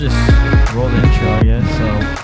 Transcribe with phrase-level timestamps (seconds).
[0.00, 1.76] just roll the intro, I guess.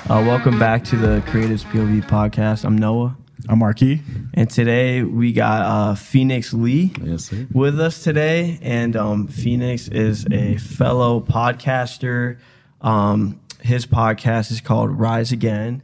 [0.06, 2.64] So, uh, welcome back to the Creatives POV podcast.
[2.64, 3.14] I'm Noah,
[3.50, 4.00] I'm Marquis.
[4.32, 7.46] and today we got uh, Phoenix Lee Yes, sir.
[7.52, 8.58] with us today.
[8.62, 12.38] And um, Phoenix is a fellow podcaster.
[12.80, 15.82] Um, his podcast is called Rise Again.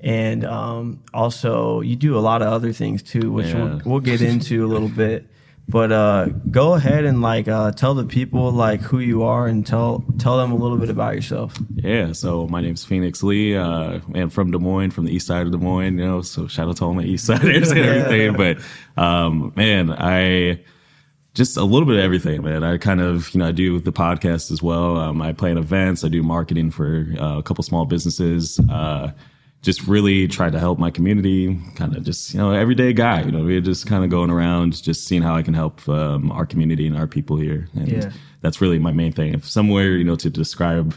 [0.00, 3.62] And um, also, you do a lot of other things too, which Yeah.
[3.64, 5.26] we'll, we'll get into a little bit.
[5.68, 9.66] But uh, go ahead and like uh, tell the people like who you are and
[9.66, 11.54] tell tell them a little bit about yourself.
[11.74, 15.44] Yeah, so my name's Phoenix Lee, uh, and from Des Moines, from the east side
[15.44, 18.36] of Des Moines, you know, so shout out to all my east siders and everything.
[18.36, 18.58] But,
[19.02, 20.60] um, man, I
[21.34, 22.62] just a little bit of everything, man.
[22.62, 24.96] I kind of, you know, I do the podcast as well.
[24.96, 28.60] Um, I plan events, I do marketing for uh, a couple small businesses.
[28.70, 29.10] Uh,
[29.66, 33.32] just really try to help my community, kind of just, you know, everyday guy, you
[33.32, 36.46] know, we're just kind of going around, just seeing how I can help um, our
[36.46, 37.68] community and our people here.
[37.74, 38.10] And Yeah.
[38.42, 39.34] that's really my main thing.
[39.34, 40.94] If somewhere, you know, to describe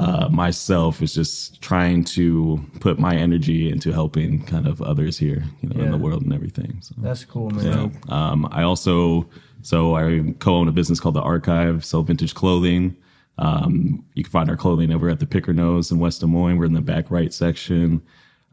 [0.00, 5.44] uh, myself is just trying to put my energy into helping kind of others here,
[5.62, 6.78] you know, in the world and everything.
[6.82, 7.64] So, That's cool, man.
[7.64, 7.88] yeah.
[8.30, 9.28] Um, I also,
[9.62, 12.96] so I co-own a business called The Archive, sell vintage clothing.
[13.38, 16.58] Um, you can find our clothing over at the Picker Knows in West Des Moines.
[16.58, 18.02] We're in the back right section.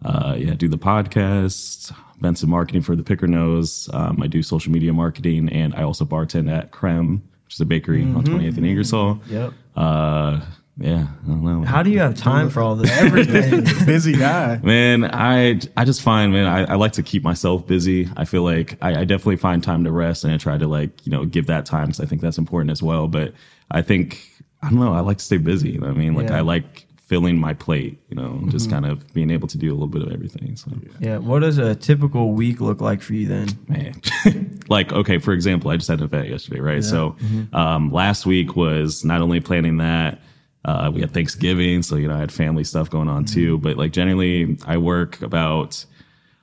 [0.03, 3.89] Uh, yeah, do the podcast, events and marketing for the Picker Knows.
[3.93, 7.65] Um, I do social media marketing, and I also bartend at Creme, which is a
[7.65, 9.21] bakery on 28th and Ingersoll.
[9.27, 9.53] Yep.
[9.77, 10.41] Uh,
[10.77, 11.61] yeah, I don't know.
[11.61, 12.91] How do you have time for all this?
[12.99, 13.63] Everything.
[13.85, 14.59] Busy guy.
[14.63, 18.09] Man, I I just find man, I, I like to keep myself busy.
[18.17, 21.05] I feel like I, I definitely find time to rest, and I try to like
[21.05, 23.07] you know give that time because I think that's important as well.
[23.07, 23.33] But
[23.69, 24.27] I think
[24.63, 24.93] I don't know.
[24.93, 25.71] I like to stay busy.
[25.71, 26.37] You know I mean, like Yeah.
[26.37, 27.99] I like filling my plate.
[28.09, 30.55] You know, just kind of being able to do a little bit of everything.
[30.55, 31.17] So Yeah.
[31.17, 33.49] What does a typical week look like for you then?
[33.67, 36.83] man, like okay, for example, I just had an event yesterday, right?
[36.83, 37.15] So
[37.53, 40.19] um, last week was not only planning that.
[40.65, 43.57] Uh, we had Thanksgiving, so you know I had family stuff going on too.
[43.57, 45.85] But like generally, I work about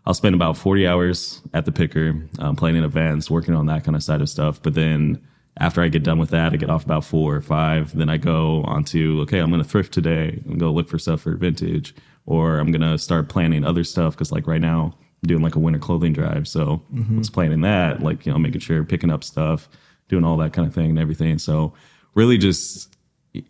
[0.07, 3.97] I'll spend about 40 hours at the picker, um, planning events, working on that kind
[3.97, 4.63] of side of stuff.
[4.63, 5.21] But then
[5.61, 7.95] after I get done with that, I get off about four or five.
[7.97, 10.99] Then I go on to, okay, I'm going to thrift today and go look for
[10.99, 11.95] stuff for vintage,
[12.27, 14.17] or I'm going to start planning other stuff.
[14.17, 16.49] Cause like right now, I'm doing like a winter clothing drive.
[16.49, 16.83] So
[17.15, 19.69] I was planning that, like, you know, making sure, picking up stuff,
[20.09, 21.39] doing all that kind of thing and everything.
[21.39, 21.75] So
[22.15, 22.97] really just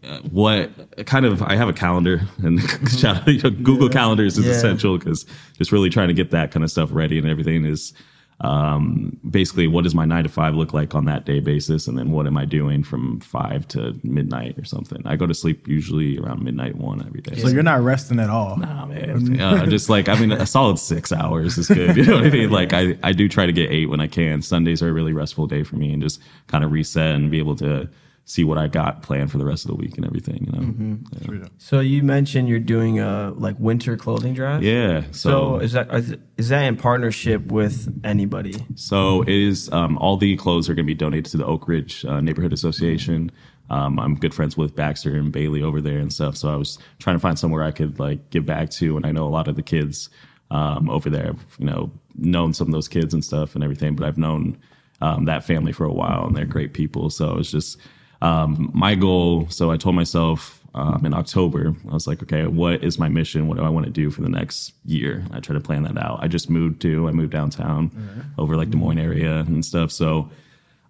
[0.04, 0.70] uh, what
[1.06, 2.60] kind of I have a calendar and
[2.90, 4.50] shout out, you know, Google calendars is Yeah.
[4.52, 5.24] essential because
[5.56, 7.94] just really trying to get that kind of stuff ready and everything is
[8.40, 11.98] um, basically what does my nine to five look like on that day basis and
[11.98, 15.02] then what am I doing from five to midnight or something.
[15.04, 17.36] I go to sleep usually around midnight one every day.
[17.36, 18.56] So you're not resting at all.
[18.56, 19.34] Nah, man.
[19.34, 21.96] Yeah, just like I mean, a solid six hours is good.
[22.00, 22.50] You know what I mean?
[22.50, 24.40] Like I, I do try to get eight when I can.
[24.40, 27.38] Sundays are a really restful day for me, and just kind of reset and be
[27.38, 27.90] able to
[28.30, 30.46] see what I got planned for the rest of the week and everything.
[30.46, 31.34] You know?
[31.42, 31.48] Yeah.
[31.58, 34.62] So you mentioned you're doing a like winter clothing drive.
[34.62, 35.02] Yeah.
[35.10, 38.54] So So, is that is is that in partnership with anybody?
[38.76, 39.68] so it is.
[39.72, 42.52] Um, all the clothes are going to be donated to the Oak Ridge uh, Neighborhood
[42.52, 43.32] Association.
[43.68, 46.36] Um, I'm good friends with Baxter and Bailey over there and stuff.
[46.36, 49.10] So I was trying to find somewhere I could like give back to, and I
[49.12, 50.08] know a lot of the kids
[50.52, 51.28] um, over there.
[51.30, 54.56] I've, you know, known some of those kids and stuff and everything, but I've known
[55.00, 57.10] um, that family for a while, and they're great people.
[57.10, 57.78] So it's just
[58.22, 59.48] um, my goal.
[59.50, 63.48] So I told myself um, in October, I was like, okay, what is my mission?
[63.48, 65.24] What do I want to do for the next year?
[65.32, 66.22] I try to plan that out.
[66.22, 67.90] I just moved to, I moved downtown
[68.38, 69.90] over like Des Moines area and stuff.
[69.90, 70.30] So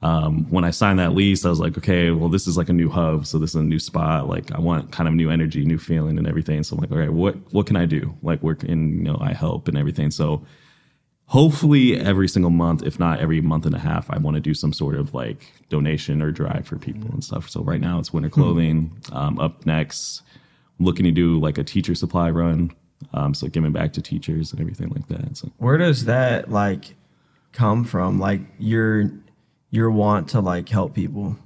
[0.03, 2.75] um, when I signed that lease, I was like, okay, well, this is like a
[2.75, 3.27] new hub.
[3.27, 4.29] So this is a new spot.
[4.29, 6.63] Like I want kind of new energy, new feeling and everything.
[6.63, 8.15] So I'm like, okay, what, what can I do?
[8.23, 10.11] Like work in, you know, I help and everything.
[10.11, 10.45] So
[11.31, 14.53] hopefully every single month, if not every month and a half, I want to do
[14.53, 17.49] some sort of like donation or drive for people and stuff.
[17.49, 18.91] So right now it's winter clothing.
[19.13, 20.23] Um, up next,
[20.81, 22.73] looking to do like a teacher supply run.
[23.15, 25.37] Um, so giving back to teachers and everything like that.
[25.37, 26.97] So Where does that like
[27.53, 28.19] come from?
[28.19, 29.13] Like your
[29.71, 31.37] your want to like help people.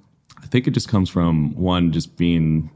[0.42, 2.70] I think it just comes from one, just being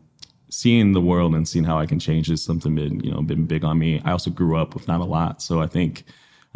[0.50, 3.46] seeing the world and seeing how I can change is something been you know been
[3.46, 4.02] big on me.
[4.04, 6.04] I also grew up with not a lot, so I think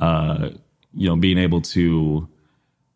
[0.03, 0.51] uh,
[0.93, 2.29] you know being able to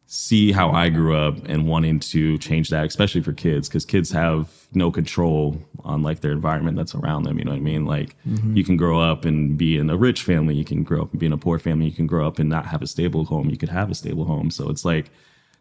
[0.08, 4.11] see how I grew up and wanting to change that, especially for kids, because kids
[4.12, 7.38] have no control on like their environment that's around them.
[7.38, 7.87] You know what I mean?
[7.87, 8.14] Like
[8.56, 11.20] you can grow up and be in a rich family, you can grow up and
[11.20, 13.50] be in a poor family, you can grow up and not have a stable home,
[13.50, 14.50] you could have a stable home.
[14.50, 15.11] So it's like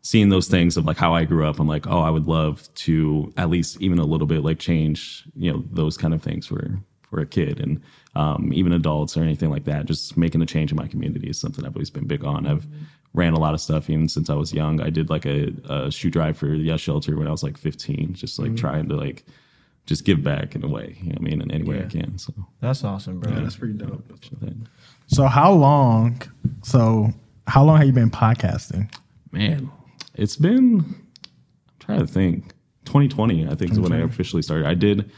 [0.02, 2.68] seeing those things of like how I grew up, I'm like, oh, I would love
[2.86, 6.46] to at least even a little bit like change, you know, those kind of things
[6.48, 7.82] for for a kid and
[8.16, 9.86] um, even adults or anything like that.
[9.86, 12.48] Just making a change in my community is something I've always been big on.
[12.48, 12.66] I've
[13.14, 14.82] ran a lot of stuff even since I was young.
[14.82, 17.58] I did like a, a shoe drive for the YESS Shelter when I was like
[17.58, 19.26] 15, just like trying to like
[19.86, 20.98] just give back in a way.
[21.00, 22.18] You know what I mean, in any way I can.
[22.18, 23.32] So That's awesome, bro.
[23.34, 24.04] Yeah, that's pretty dope.
[24.42, 24.68] then,
[25.08, 26.22] So how long?
[26.64, 27.10] So
[27.48, 28.94] how long have you been podcasting?
[29.32, 29.70] man,
[30.16, 30.80] it's been.
[30.80, 31.08] I'm
[31.80, 32.54] trying to think.
[32.86, 34.68] 2020, I think, is when I officially started.
[34.68, 35.12] I did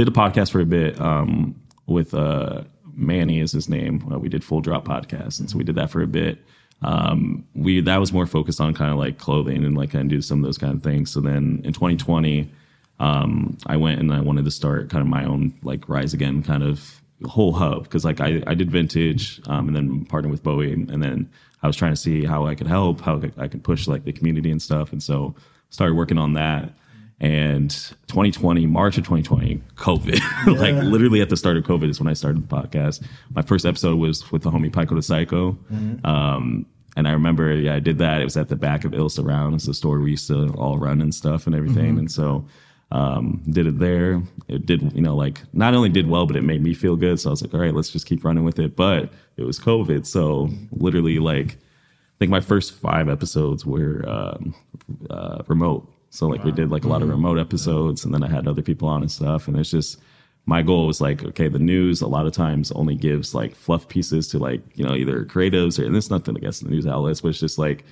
[0.00, 1.54] did a podcast for a bit um,
[1.86, 2.62] with uh,
[2.94, 4.10] Manny is his name.
[4.10, 6.38] Uh, we did Full Drop podcast, and so we did that for a bit.
[6.82, 10.08] Um, we that was more focused on kind of like clothing and like kind of
[10.08, 11.12] do some of those kind of things.
[11.12, 12.50] So then in 2020,
[12.98, 16.42] um, I went and I wanted to start kind of my own like Rise Again
[16.42, 20.42] kind of whole hub because like I, I did vintage um, and then partnered with
[20.42, 21.28] Bowie and then
[21.62, 24.12] I was trying to see how I could help, how I could push like the
[24.12, 24.92] community and stuff.
[24.92, 25.34] And so
[25.68, 26.72] started working on that.
[27.20, 27.70] And
[28.08, 32.14] 2020, March of 2020, COVID, like literally at the start of COVID is when I
[32.14, 33.04] started the podcast.
[33.34, 35.58] My first episode was with the homie Pico the Psycho.
[36.04, 38.20] Um, and I remember, yeah, I did that.
[38.20, 39.54] It was at the back of Ilse Around.
[39.54, 41.98] It's the store we used to all run and stuff and everything.
[41.98, 42.46] And so
[42.92, 44.22] um, did it there.
[44.48, 47.20] It did, you know, like not only did well, but it made me feel good.
[47.20, 48.76] So I was like, all right, let's just keep running with it.
[48.76, 50.06] But it was COVID.
[50.06, 54.54] So literally, like, I think my first five episodes were um,
[55.08, 55.90] uh, remote.
[56.10, 58.62] So like we did like a lot of remote episodes, and then I had other
[58.62, 59.46] people on and stuff.
[59.48, 60.00] And it's just
[60.44, 63.88] my goal was like, okay, the news a lot of times only gives like fluff
[63.88, 67.20] pieces to like you know either creatives or and it's nothing against the news outlets,
[67.20, 67.84] but it's just like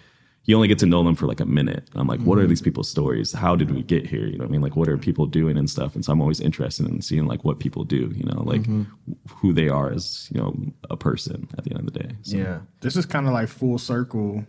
[0.49, 1.87] you only get to know them for like a minute.
[1.93, 2.49] And I'm like, what are mm-hmm.
[2.49, 3.33] these people's stories?
[3.33, 4.27] How did we get here?
[4.27, 4.63] You know what I mean?
[4.63, 5.95] Like, what are people doing and stuff?
[5.95, 8.85] And so I'm always interested in seeing like what people do, you know, like mm-hmm.
[9.29, 10.57] who they are as, you know,
[10.89, 12.13] a person at the end of the day.
[12.23, 12.61] So, Yeah.
[12.81, 14.43] This is kind of like full circle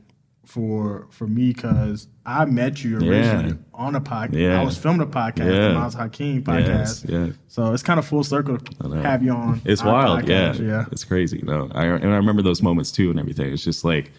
[0.45, 3.53] for for me because I met you originally Yeah.
[3.73, 4.33] on a podcast.
[4.33, 4.59] Yeah.
[4.59, 5.67] I was filming a podcast, Yeah.
[5.69, 6.67] the Miles Hakeem podcast.
[6.67, 7.27] Yes, yeah.
[7.47, 9.61] So it's kind of full circle to have you on.
[9.65, 10.51] It's wild, yeah.
[10.53, 10.85] podcast, yeah.
[10.91, 11.69] It's crazy, No.
[11.73, 13.53] I and I remember those moments too, and everything.
[13.53, 14.11] It's just like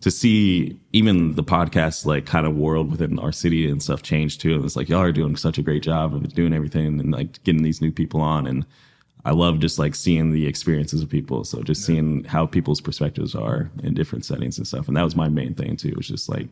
[0.00, 4.38] to see even the podcast like kind of world within our city and stuff change
[4.38, 4.54] too.
[4.54, 7.42] And it's like y'all are doing such a great job of doing everything and like
[7.44, 8.46] getting these new people on.
[8.46, 8.66] And
[9.26, 11.42] I love just like seeing the experiences of people.
[11.42, 14.86] So just seeing how people's perspectives are in different settings and stuff.
[14.86, 15.88] And that was my main thing too.
[15.88, 16.46] It was just like,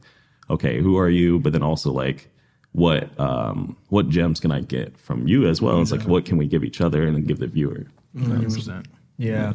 [0.50, 1.38] okay, who are you?
[1.38, 2.28] But then also like
[2.72, 5.80] what um what gems can I get from you as well?
[5.80, 7.86] It's like what can we give each other and then give the viewer.
[8.16, 8.86] 100%.
[9.18, 9.52] Yeah.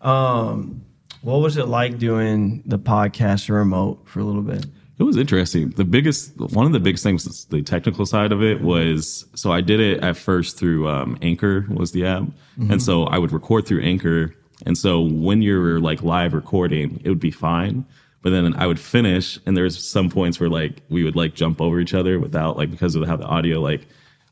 [0.00, 0.84] Um,
[1.22, 4.66] what was it like doing the podcast remote for a little bit?
[4.98, 5.70] It was interesting.
[5.70, 9.60] The biggest, one of the biggest things, the technical side of it was, so I
[9.60, 12.24] did it at first through um, Anchor was the app,
[12.72, 14.34] and so I would record through Anchor,
[14.66, 17.84] and so when you're like live recording, it would be fine.
[18.22, 21.60] But then I would finish, and there's some points where like we would like jump
[21.60, 23.86] over each other without like because of how the audio like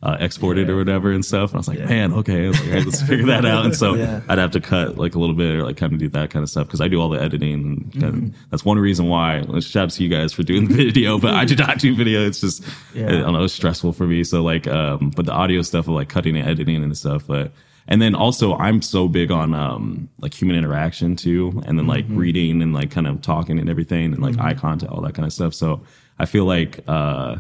[0.07, 1.51] uh, exported or whatever and stuff.
[1.51, 3.65] And I was like, man, okay, like, right, let's figure that out.
[3.65, 4.21] And so Yeah.
[4.29, 6.43] I'd have to cut like a little bit or like kind of do that kind
[6.43, 7.53] of stuff because I do all the editing.
[7.55, 8.27] And Mm-hmm.
[8.29, 9.43] of, that's one reason why.
[9.61, 12.27] Shout out to you guys for doing the video, but I do not do video.
[12.27, 12.65] It's just
[12.95, 13.09] Yeah.
[13.09, 14.23] I don't know, it's stressful for me.
[14.25, 17.53] So like, um, but the audio stuff of like cutting and editing and stuff, but.
[17.89, 22.05] And then also, I'm so big on um, like human interaction too, and then like
[22.07, 22.17] Mm-hmm.
[22.17, 25.25] reading and like kind of talking and everything, and like eye contact, all that kind
[25.25, 25.55] of stuff.
[25.55, 25.83] So
[26.19, 27.37] I feel like uh,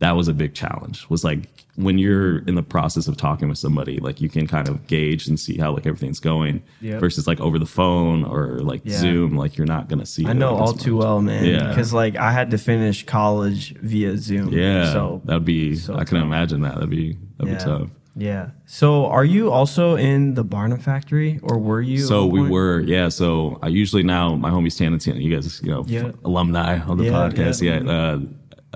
[0.00, 3.58] that was a big challenge was like when you're in the process of talking with
[3.58, 7.00] somebody like you can kind of gauge and see how like everything's going Yep.
[7.00, 8.96] versus like over the phone or like Yeah.
[8.98, 11.04] zoom like you're not gonna see I know all too much.
[11.04, 11.44] well, man.
[11.44, 11.68] Yeah.
[11.68, 14.52] Because like I had to finish college via Zoom.
[14.52, 16.24] yeah So that'd be so i can tough.
[16.26, 17.58] imagine that that'd be that'd yeah.
[17.58, 18.50] be tough Yeah.
[18.66, 21.98] So are you also in the Barnum factory or were you?
[21.98, 22.52] so we point?
[22.52, 25.84] were yeah so i usually now my homie stan and Tina, you guys you know
[25.86, 26.10] Yeah.
[26.24, 27.80] alumni on the Yeah, podcast yeah.
[27.82, 28.18] yeah, uh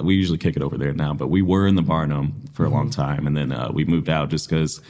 [0.03, 2.69] we usually kick it over there now but we were in the barnum for a
[2.71, 3.01] long Mm-hmm.
[3.03, 4.81] time and then uh, we moved out just because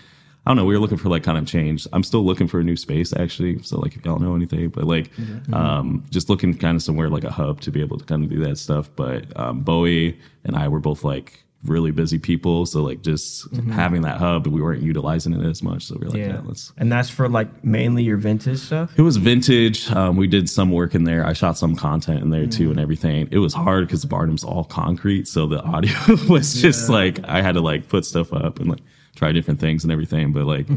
[0.45, 0.65] I don't know.
[0.65, 1.87] We were looking for like kind of change.
[1.93, 3.63] I'm still looking for a new space actually.
[3.63, 5.55] So like if y'all know anything, but like Mm-hmm.
[5.55, 8.31] um, just looking kind of somewhere like a hub to be able to kind of
[8.31, 8.91] do that stuff.
[8.97, 14.03] But um, Bowie and I were both like really busy people, so like just having
[14.03, 15.85] that hub, we weren't utilizing it as much.
[15.87, 16.37] So we are like, yeah, Mm-hmm.
[16.45, 16.49] Yeah.
[16.49, 18.93] let's And that's for like mainly your vintage stuff.
[18.99, 19.91] it was vintage.
[19.93, 21.25] Um, we did some work in there.
[21.25, 23.29] I shot some content in there too and everything.
[23.31, 25.95] It was hard because the Barnum's all concrete, so the audio
[26.29, 28.81] was just like I had to like put stuff up and like
[29.15, 30.33] try different things and everything.
[30.33, 30.69] But like,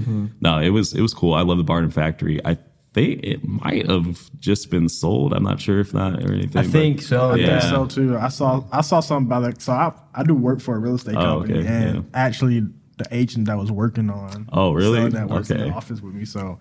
[0.42, 1.34] no, it was it was cool.
[1.34, 2.40] I love the Barnum factory.
[2.46, 2.58] I
[2.96, 5.34] think it might have just been sold.
[5.34, 6.58] I'm not sure if not or anything.
[6.58, 7.32] I think so.
[7.32, 7.60] I Yeah.
[7.60, 8.18] think so too.
[8.18, 10.96] I saw I saw something about like so I I do work for a real
[10.96, 12.02] estate Oh, company okay, and yeah.
[12.14, 12.66] actually
[12.98, 15.10] the agent that was working on Oh, really?
[15.10, 16.24] that works in the office with me.
[16.24, 16.58] So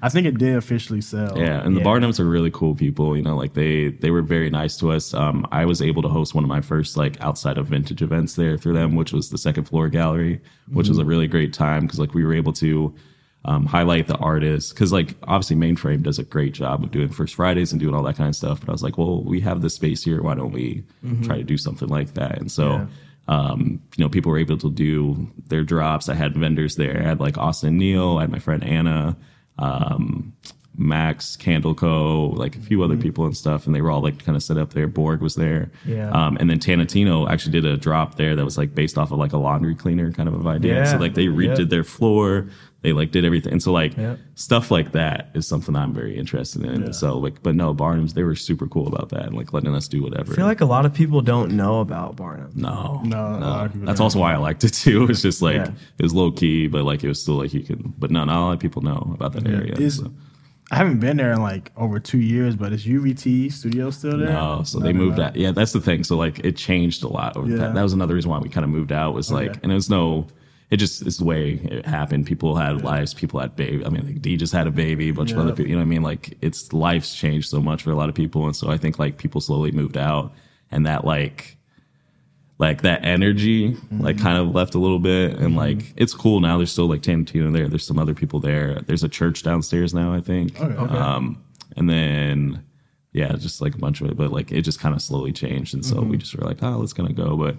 [0.00, 1.36] I think it did officially sell.
[1.36, 3.16] Yeah, and the Barnums are really cool people.
[3.16, 5.12] You know, like they they were very nice to us.
[5.12, 8.34] Um, I was able to host one of my first like outside of vintage events
[8.36, 11.80] there through them, which was the second floor gallery, which was a really great time
[11.86, 12.94] because like we were able to
[13.44, 17.34] um, highlight the artists because like obviously Mainframe does a great job of doing First
[17.34, 18.60] Fridays and doing all that kind of stuff.
[18.60, 20.22] But I was like, well, we have this space here.
[20.22, 20.84] Why don't we
[21.24, 22.38] try to do something like that?
[22.38, 22.72] And so.
[22.72, 22.86] Yeah.
[23.28, 26.08] um, you know, people were able to do their drops.
[26.08, 27.00] I had vendors there.
[27.00, 28.18] I had like Austin Neal.
[28.18, 29.16] I had my friend Anna,
[29.58, 30.32] um,
[30.76, 33.66] Max, Candle Co., like a few other people and stuff.
[33.66, 34.86] And they were all like kind of set up there.
[34.88, 35.70] Borg was there.
[35.84, 36.10] Yeah.
[36.10, 39.18] Um, and then Tanatino actually did a drop there that was like based off of
[39.18, 40.76] like a laundry cleaner kind of of idea.
[40.76, 40.84] Yeah.
[40.84, 41.64] So like they redid Yeah.
[41.66, 42.46] their floor.
[42.80, 43.52] They like did everything.
[43.52, 44.16] And so like Yeah.
[44.34, 46.92] stuff like that is something I'm very interested in.
[46.94, 49.86] So like, but no, Barnum's, they were super cool about that and like letting us
[49.86, 50.32] do whatever.
[50.32, 52.50] I feel like a lot of people don't know about Barnum.
[52.54, 55.06] No, No, a lot of people That's also why I liked it too.
[55.10, 55.70] It's just like Yeah.
[55.98, 57.92] it was low key, but like it was still like you can.
[57.98, 59.74] But no, not a lot of people know about that area.
[59.74, 60.10] Is so.
[60.72, 64.30] I haven't been there in like over two years, but is UVT studio still there?
[64.30, 65.24] No, so No, they no, moved no.
[65.24, 65.36] out.
[65.36, 66.02] Yeah, that's the thing.
[66.02, 67.36] So like it changed a lot.
[67.36, 67.56] Over Yeah.
[67.58, 67.74] that.
[67.74, 69.12] that was another reason why we kind of moved out.
[69.14, 70.26] Was like, and it was no.
[70.70, 72.24] It just is the way it happened.
[72.26, 73.12] People had lives.
[73.12, 73.84] People had baby.
[73.84, 75.10] I mean, like D just had a baby.
[75.10, 75.66] A bunch of other people.
[75.66, 76.02] You know what I mean?
[76.02, 78.98] Like it's life's changed so much for a lot of people, and so I think
[78.98, 80.32] like people slowly moved out,
[80.70, 81.58] and that like
[82.64, 83.60] like that energy
[84.06, 84.24] like Mm-hmm.
[84.26, 87.52] kind of left a little bit and like it's cool now there's still like Tantino
[87.52, 90.74] there there's some other people there there's a church downstairs now i think Okay.
[90.84, 90.96] Okay.
[90.96, 91.24] um
[91.76, 92.62] and then
[93.20, 95.74] yeah just like a bunch of it but like it just kind of slowly changed
[95.74, 96.10] and so Mm-hmm.
[96.10, 97.56] we just were like oh let's gonna go but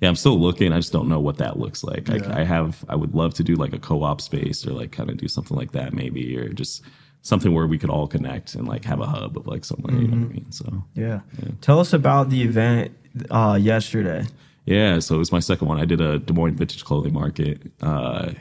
[0.00, 2.32] yeah i'm still looking i just don't know what that looks like Yeah.
[2.36, 5.10] I, I have i would love to do like a co-op space or like kind
[5.10, 6.82] of do something like that maybe or just
[7.22, 10.08] something where we could all connect and like have a hub of like somewhere you
[10.08, 11.20] know what i mean so Yeah.
[11.60, 12.92] Tell us about the event
[13.30, 14.22] uh, yesterday.
[14.66, 15.80] Yeah, so it was my second one.
[15.80, 17.62] I did a Des Moines vintage clothing market.
[17.80, 18.32] Uh,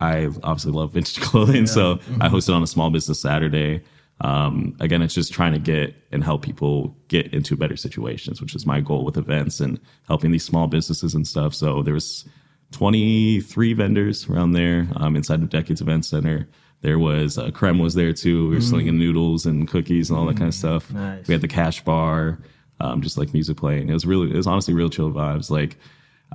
[0.00, 3.82] I obviously love vintage clothing, so I hosted on a small business Saturday.
[4.20, 8.54] Um, again, it's just trying to get and help people get into better situations, which
[8.54, 11.54] is my goal with events and helping these small businesses and stuff.
[11.54, 12.24] So there was
[12.72, 16.48] 23 vendors around there um, inside the Decades Event Center.
[16.80, 18.48] There was uh, Creme was there too.
[18.48, 20.92] We were slinging noodles and cookies and all that kind of stuff.
[20.92, 21.26] Nice.
[21.26, 22.38] We had the cash bar,
[22.80, 23.88] um, just like music playing.
[23.88, 25.50] It was really, it was honestly real chill vibes.
[25.50, 25.76] Like,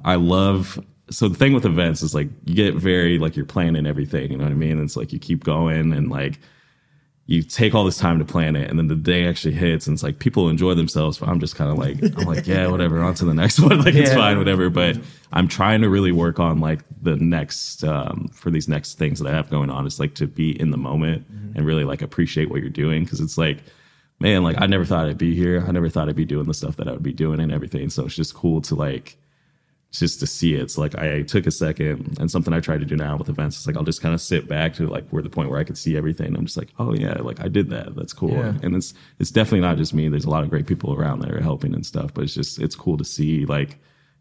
[0.03, 0.83] I love.
[1.09, 4.31] So the thing with events is like you get very like you're planning everything.
[4.31, 4.81] You know what I mean?
[4.81, 6.39] It's like you keep going and like
[7.29, 9.93] you take all this time to plan it, and then the day actually hits, and
[9.93, 11.19] it's like people enjoy themselves.
[11.19, 13.81] But I'm just kind of like, I'm like, yeah, whatever, on to the next one.
[13.81, 14.71] Like it's fine, whatever.
[14.71, 14.97] But
[15.31, 19.31] I'm trying to really work on like the next um, for these next things that
[19.31, 19.85] I have going on.
[19.85, 21.23] Is like to be in the moment
[21.55, 23.59] and really like appreciate what you're doing because it's like
[24.19, 25.63] man, like I never thought I'd be here.
[25.67, 27.89] I never thought I'd be doing the stuff that I would be doing and everything.
[27.89, 29.17] So it's just cool to like
[29.91, 30.61] just to see it.
[30.61, 33.57] It's like I took a second and something I try to do now with events.
[33.57, 35.63] It's like I'll just kind of sit back to like where the point where I
[35.63, 36.35] could see everything.
[36.35, 37.95] I'm just like, oh yeah, like I did that.
[37.95, 38.31] That's cool.
[38.31, 38.53] Yeah.
[38.61, 40.07] And it's it's definitely not just me.
[40.09, 42.13] There's a lot of great people around that are helping and stuff.
[42.13, 43.77] But it's just it's cool to see like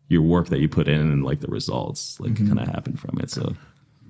[0.09, 2.49] your work that you put in and like the results like mm-hmm.
[2.49, 3.31] kind of happen from it.
[3.31, 3.55] So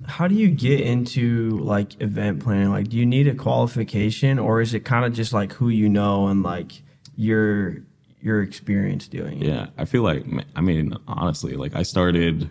[0.06, 2.70] How do you get into like event planning?
[2.70, 5.88] Like, do you need a qualification, or is it kind of just like who you
[5.88, 6.82] know and like
[7.16, 7.78] your
[8.20, 9.46] your experience doing it?
[9.46, 10.24] Yeah, I feel like
[10.56, 12.50] I mean honestly, like I started,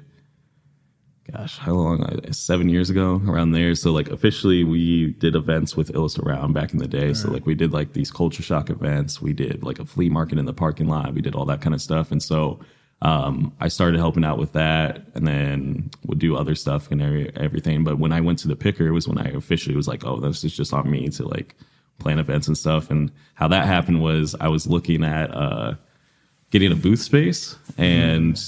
[1.31, 2.03] gosh, how long?
[2.03, 3.75] Uh, seven years ago, around there.
[3.75, 7.13] So like officially, we did events with Illust Around back in the day.
[7.13, 9.21] So like we did like these culture shock events.
[9.21, 11.13] We did like a flea market in the parking lot.
[11.13, 12.11] We did all that kind of stuff.
[12.11, 12.59] And so
[13.01, 17.01] um, I started helping out with that, and then would do other stuff and
[17.37, 17.83] everything.
[17.83, 20.19] But when I went to the picker, it was when I officially was like, oh,
[20.19, 21.55] this is just on me to like
[21.99, 22.89] plan events and stuff.
[22.91, 25.31] And how that happened was I was looking at.
[25.33, 25.75] uh
[26.49, 28.39] getting a booth space and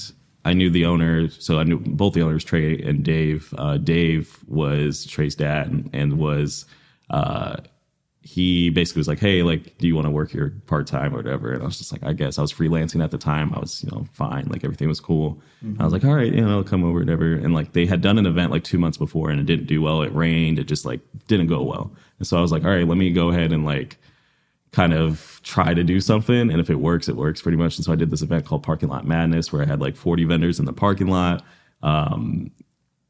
[0.46, 3.52] I knew the owner, so I knew both the owners, Trey and Dave.
[3.58, 6.64] Uh, Dave was Trey's dad and, and was,
[7.10, 7.56] uh,
[8.22, 11.16] he basically was like, Hey, like, do you want to work here part time or
[11.16, 11.52] whatever?
[11.52, 13.54] And I was just like, I guess I was freelancing at the time.
[13.54, 14.46] I was, you know, fine.
[14.46, 15.40] Like everything was cool.
[15.80, 17.34] I was like, all right, you know, I'll come over, whatever.
[17.34, 19.80] And like they had done an event like two months before and it didn't do
[19.80, 20.02] well.
[20.02, 20.58] It rained.
[20.58, 21.90] It just like didn't go well.
[22.18, 23.96] And so I was like, all right, let me go ahead and like,
[24.72, 27.84] kind of try to do something and if it works it works pretty much and
[27.84, 30.60] so i did this event called parking lot madness where i had like 40 vendors
[30.60, 31.44] in the parking lot
[31.82, 32.52] um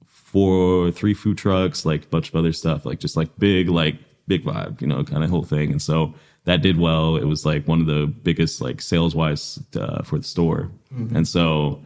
[0.07, 3.97] four three food trucks like a bunch of other stuff like just like big like
[4.33, 7.45] big vibe you know kind of whole thing and so that did well it was
[7.45, 10.71] like one of the biggest like sales wise uh, for the store
[11.17, 11.81] and so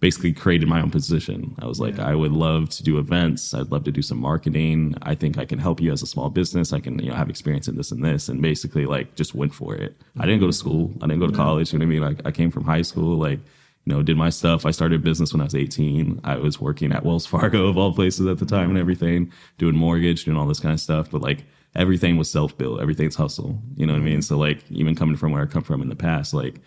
[0.00, 1.54] basically created my own position.
[1.60, 3.52] I was like, I would love to do events.
[3.52, 4.94] I'd love to do some marketing.
[5.02, 6.72] I think I can help you as a small business.
[6.72, 9.54] I can, you know, have experience in this and this, and basically like just went
[9.54, 9.96] for it.
[10.18, 10.92] I didn't go to school.
[11.02, 11.72] I didn't go to college.
[11.72, 12.02] You know what I mean?
[12.02, 13.16] Like I came from high school.
[13.16, 13.40] Like
[13.84, 14.66] you know, did my stuff.
[14.66, 16.20] I started business when I was 18.
[16.22, 19.76] I was working at Wells Fargo of all places at the time and everything, doing
[19.76, 21.10] mortgage, doing all this kind of stuff.
[21.10, 21.44] But like
[21.74, 22.80] everything was self built.
[22.80, 23.60] Everything's hustle.
[23.76, 24.22] You know what I mean?
[24.22, 26.60] So like even coming from where I come from in the past, like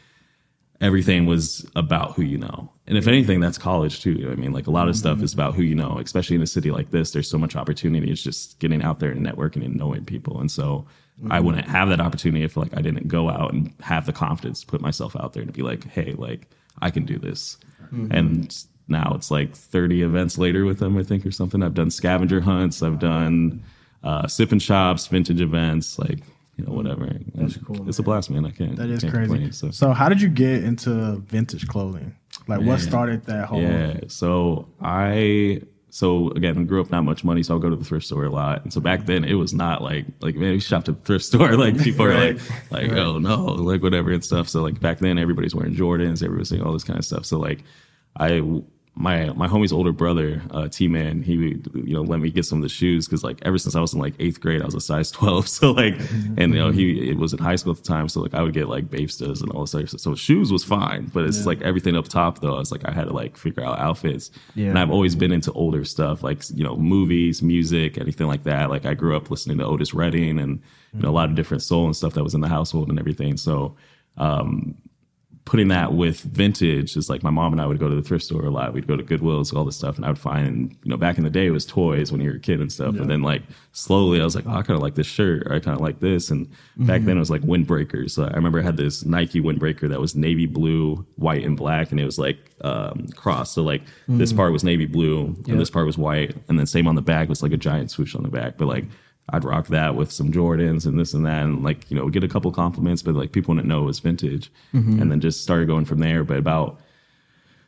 [0.79, 2.71] everything was about who you know.
[2.87, 4.29] And if anything, that's college too.
[4.31, 6.47] I mean, like a lot of stuff is about who you know, especially in a
[6.47, 7.11] city like this.
[7.11, 8.11] There's so much opportunity.
[8.11, 10.39] It's just getting out there and networking and knowing people.
[10.39, 10.85] And so
[11.29, 11.45] I mm-hmm.
[11.45, 14.67] wouldn't have that opportunity if like I didn't go out and have the confidence to
[14.67, 16.47] put myself out there and be like, hey, like
[16.81, 17.57] I can do this.
[17.83, 18.11] Mm-hmm.
[18.11, 21.61] And now it's like 30 events later with them, I think, or something.
[21.61, 23.63] I've done scavenger hunts, I've done
[24.03, 26.19] uh, sipping shops, vintage events, like
[26.57, 27.09] you know whatever.
[27.35, 28.45] That's cool, It's a blast, man.
[28.45, 28.75] I can't.
[28.75, 29.51] That is can't crazy.
[29.51, 29.71] so.
[29.71, 29.91] so.
[29.91, 32.15] how did you get into vintage clothing?
[32.47, 33.61] Like, what started that whole?
[33.61, 33.99] Yeah.
[34.07, 37.83] So I so again I grew up not much money, so I'll go to the
[37.85, 38.63] thrift store a lot.
[38.63, 41.25] And so back then it was not like like man, we shopped at the thrift
[41.31, 41.55] store.
[41.55, 42.39] Like people are like
[42.71, 44.49] like oh no, like whatever and stuff.
[44.49, 47.25] So like back then everybody's wearing Jordans, everybody's saying all this kind of stuff.
[47.25, 47.63] So like
[48.15, 48.41] I
[48.93, 52.43] my my homie's older brother, uh, T Man, he would you know let me get
[52.45, 54.65] some of the shoes because like ever since I was in like eighth grade, I
[54.65, 55.47] was a size twelve.
[55.47, 55.95] So like,
[56.37, 58.41] and you know he it was in high school at the time, so like I
[58.43, 60.01] would get like Bapestas and all this other stuff.
[60.01, 62.55] So shoes was fine, but it's like everything up top though.
[62.55, 64.67] I was like I had to like figure out outfits, Yeah.
[64.69, 68.69] and I've always been into older stuff like you know movies, music, anything like that.
[68.69, 70.61] Like I grew up listening to Otis Redding and
[70.93, 72.99] you know a lot of different soul and stuff that was in the household and
[72.99, 73.37] everything.
[73.37, 73.77] So
[75.51, 78.23] putting that with vintage is like my mom and I would go to the thrift
[78.23, 78.71] store a lot.
[78.71, 81.17] We'd go to Goodwill's, all this stuff, and I would find, and you know, back
[81.17, 82.95] in the day it was toys when you were a kid and stuff.
[82.95, 83.41] And then like
[83.73, 85.81] slowly I was like, oh, I kind of like this shirt, or I kind of
[85.81, 86.31] like this.
[86.31, 88.11] And back then it was like windbreakers.
[88.11, 91.91] So I remember I had this Nike windbreaker that was navy blue, white, and black,
[91.91, 93.51] and it was like um, cross.
[93.51, 96.87] So like this part was navy blue and this part was white, and then same
[96.87, 98.57] on the back was like a giant swoosh on the back.
[98.57, 98.85] But like
[99.29, 102.23] I'd rock that with some Jordans and this and that, and like you know get
[102.23, 105.01] a couple compliments, but like people wouldn't know it was vintage, mm-hmm.
[105.01, 106.23] and then just started going from there.
[106.23, 106.79] But about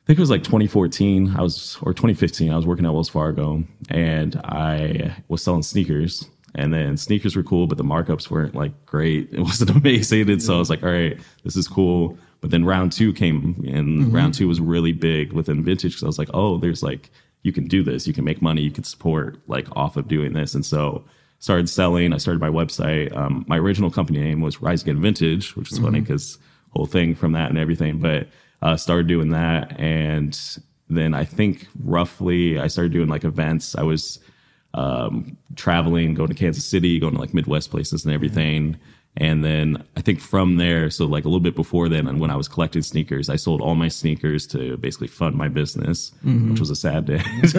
[0.03, 3.07] I think it was like 2014, I was or 2015, I was working at Wells
[3.07, 6.27] Fargo, and I was selling sneakers.
[6.55, 9.29] And then sneakers were cool, but the markups weren't like great.
[9.33, 10.29] It wasn't amazing.
[10.29, 12.15] And so I was like, all right, this is cool.
[12.41, 14.11] But then round two came, and mm-hmm.
[14.11, 17.09] round two was really big within vintage because I was like, oh, there's like
[17.43, 20.33] you can do this, you can make money, you can support like off of doing
[20.33, 20.53] this.
[20.53, 21.05] And so
[21.43, 22.13] started selling.
[22.13, 23.13] I started my website.
[23.17, 26.37] Um, my original company name was Rise Again Vintage, which is funny because
[26.69, 27.99] whole thing from that and everything.
[27.99, 28.29] But
[28.61, 30.39] uh, started doing that, and
[30.89, 33.75] then I think roughly I started doing like events.
[33.75, 34.19] I was
[34.73, 38.77] um, traveling, going to Kansas City, going to like Midwest places and everything.
[39.15, 42.31] And then I think from there, so like a little bit before then, and when
[42.31, 46.51] I was collecting sneakers, I sold all my sneakers to basically fund my business, mm-hmm.
[46.51, 47.21] which was a sad day.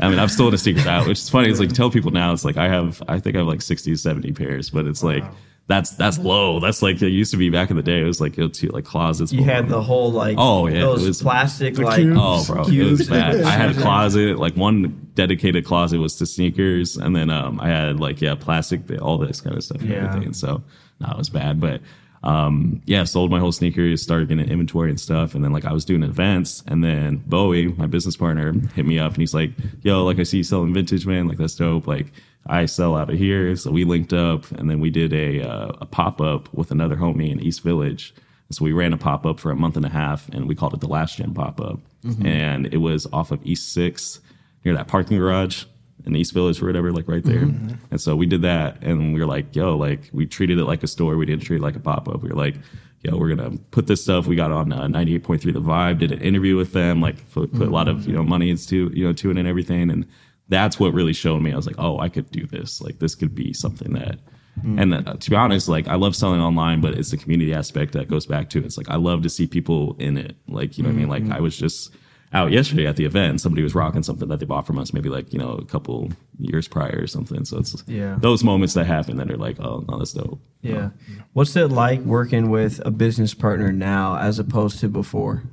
[0.00, 1.48] I mean, I've still the sneakers out, which is funny.
[1.48, 3.94] It's like tell people now, it's like I have, I think I have like 60,
[3.94, 5.24] 70 pairs, but it's like
[5.68, 6.58] that's that's low.
[6.60, 8.00] That's like it used to be back in the day.
[8.00, 9.32] It was like you know, two like closets.
[9.32, 12.18] You had the whole like Oh, yeah, those was- plastic like cubes.
[12.18, 12.98] Oh, bro, it cubes.
[13.00, 13.42] was bad.
[13.42, 14.38] I had a closet.
[14.38, 18.80] Like one dedicated closet was to sneakers, and then um, I had like yeah, plastic,
[19.00, 20.08] all this kind of stuff and Yeah.
[20.08, 20.32] everything.
[20.32, 20.62] So
[21.00, 21.80] no, it was bad, but
[22.24, 25.72] um, yeah, sold my whole sneakers, started getting inventory and stuff, and then like I
[25.72, 29.50] was doing events, and then Bowie, my business partner, hit me up, and he's like,
[29.82, 31.28] "Yo, like I see you selling vintage, man.
[31.28, 31.86] Like that's dope.
[31.86, 32.06] Like
[32.48, 35.72] I sell out of here." So we linked up, and then we did a uh,
[35.80, 38.14] a pop up with another homie in East Village.
[38.50, 40.72] So we ran a pop up for a month and a half, and we called
[40.72, 41.80] it the Last Gen Pop Up,
[42.26, 44.20] and it was off of East Six
[44.64, 45.64] near that parking garage
[46.06, 47.42] in East Village or whatever, like right there.
[47.90, 50.82] And so we did that, and we were like, "Yo, like we treated it like
[50.82, 51.16] a store.
[51.16, 52.22] We didn't treat it like a pop up.
[52.22, 52.56] We were like."
[53.04, 54.26] Yo, we're gonna put this stuff.
[54.26, 56.00] We got on uh, ninety eight point three, The Vibe.
[56.00, 57.00] Did an interview with them.
[57.00, 59.46] Like put, put a lot of you know money into you know to it and
[59.46, 59.88] everything.
[59.88, 60.04] And
[60.48, 61.52] that's what really showed me.
[61.52, 62.80] I was like, oh, I could do this.
[62.80, 64.18] Like this could be something that.
[64.64, 67.92] And uh, to be honest, like I love selling online, but it's the community aspect
[67.92, 68.64] that goes back to it.
[68.64, 70.34] It's like I love to see people in it.
[70.48, 71.08] Like you know what I mean.
[71.08, 71.94] Like I was just
[72.32, 73.40] out yesterday at the event.
[73.40, 76.10] Somebody was rocking something that they bought from us, maybe like you know a couple
[76.40, 77.44] years prior or something.
[77.44, 78.16] So it's Yeah.
[78.20, 80.40] those moments that happen that are like, oh, no, that's dope.
[80.60, 80.90] Yeah.
[81.34, 85.44] What's it like working with a business partner now as opposed to before?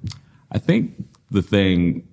[0.51, 0.93] I think
[1.29, 2.07] the thing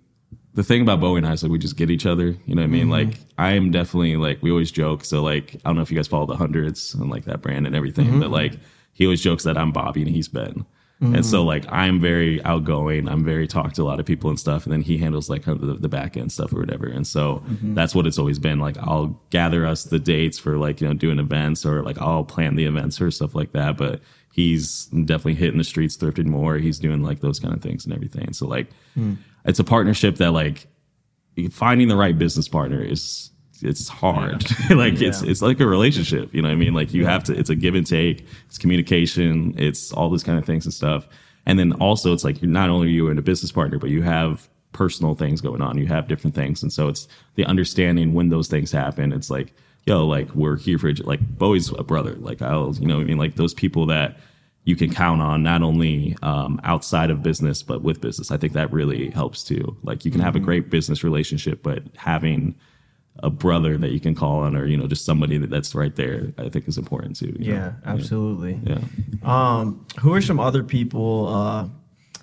[0.55, 2.37] the thing about Bowie and I is like we just get each other.
[2.47, 2.89] You know what I mean?
[2.89, 3.11] Mm-hmm.
[3.11, 5.05] Like I am definitely like we always joke.
[5.05, 7.67] So like I don't know if you guys follow the hundreds and like that brand
[7.67, 8.21] and everything, mm-hmm.
[8.21, 8.55] but like
[8.93, 10.67] he always jokes that I'm Bobby and he's Ben.
[11.03, 11.47] And so mm.
[11.47, 13.09] like I'm very outgoing.
[13.09, 14.65] I'm very talk to a lot of people and stuff.
[14.65, 16.87] And then he handles like kind of the, the back end stuff or whatever.
[16.87, 17.75] And so mm-hmm.
[17.75, 18.61] that's what it's always been.
[18.61, 22.23] Like I'll gather us the dates for like, you know, doing events or like I'll
[22.23, 23.77] plan the events or stuff like that.
[23.77, 24.01] But
[24.33, 26.59] he's definitely hitting the streets thrifting more.
[26.59, 28.33] He's doing like those kind of things and everything.
[28.33, 29.17] So like mm.
[29.45, 30.67] It's a partnership that like
[31.51, 33.31] finding the right business partner is
[33.63, 34.45] it's hard.
[34.71, 36.35] like it's it's like a relationship.
[36.35, 36.75] You know what I mean?
[36.75, 37.39] Like you have to.
[37.39, 38.27] It's a give and take.
[38.47, 39.55] It's communication.
[39.57, 41.07] It's all those kind of things and stuff.
[41.47, 43.91] And then also it's like you're not only are you in a business partner, but
[43.91, 45.79] you have personal things going on.
[45.79, 49.13] You have different things, and so it's the understanding when those things happen.
[49.13, 49.53] It's like
[49.87, 52.15] yo, like we're here for each- like Bowie's a brother.
[52.15, 54.19] Like I'll you know what I mean like those people that
[54.65, 58.31] you can count on not only um, outside of business but with business.
[58.31, 59.77] I think that really helps too.
[59.83, 62.55] Like you can have a great business relationship, but having
[63.17, 65.95] a brother that you can call on, or you know, just somebody that, that's right
[65.97, 67.37] there, I think is important too.
[67.39, 67.75] Yeah, know?
[67.85, 68.61] absolutely.
[68.65, 68.79] Yeah.
[69.23, 71.69] Um, who are some other people uh,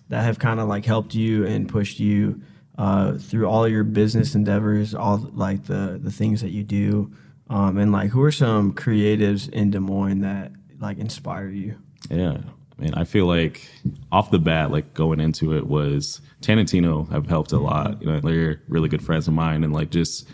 [0.09, 2.41] that have kind of like helped you and pushed you
[2.77, 7.11] uh, through all your business endeavors, all like the the things that you do,
[7.49, 11.77] um, and like who are some creatives in Des Moines that like inspire you?
[12.09, 12.37] Yeah.
[12.77, 13.69] Mean, I feel like
[14.09, 18.01] off the bat, like going into it was Tanantino have helped a lot.
[18.01, 20.25] You know, they're really good friends of mine and like just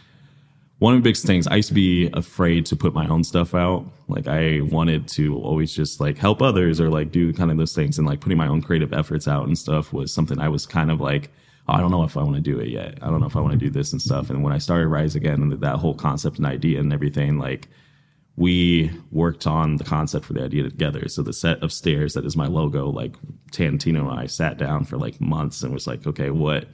[0.79, 3.55] one of the biggest things i used to be afraid to put my own stuff
[3.55, 7.57] out like i wanted to always just like help others or like do kind of
[7.57, 10.49] those things and like putting my own creative efforts out and stuff was something i
[10.49, 11.31] was kind of like
[11.69, 13.37] oh, i don't know if i want to do it yet i don't know if
[13.37, 15.77] i want to do this and stuff and when i started rise again and that
[15.77, 17.69] whole concept and idea and everything like
[18.37, 22.25] we worked on the concept for the idea together so the set of stairs that
[22.25, 23.15] is my logo like
[23.51, 26.67] tantino and i sat down for like months and was like okay what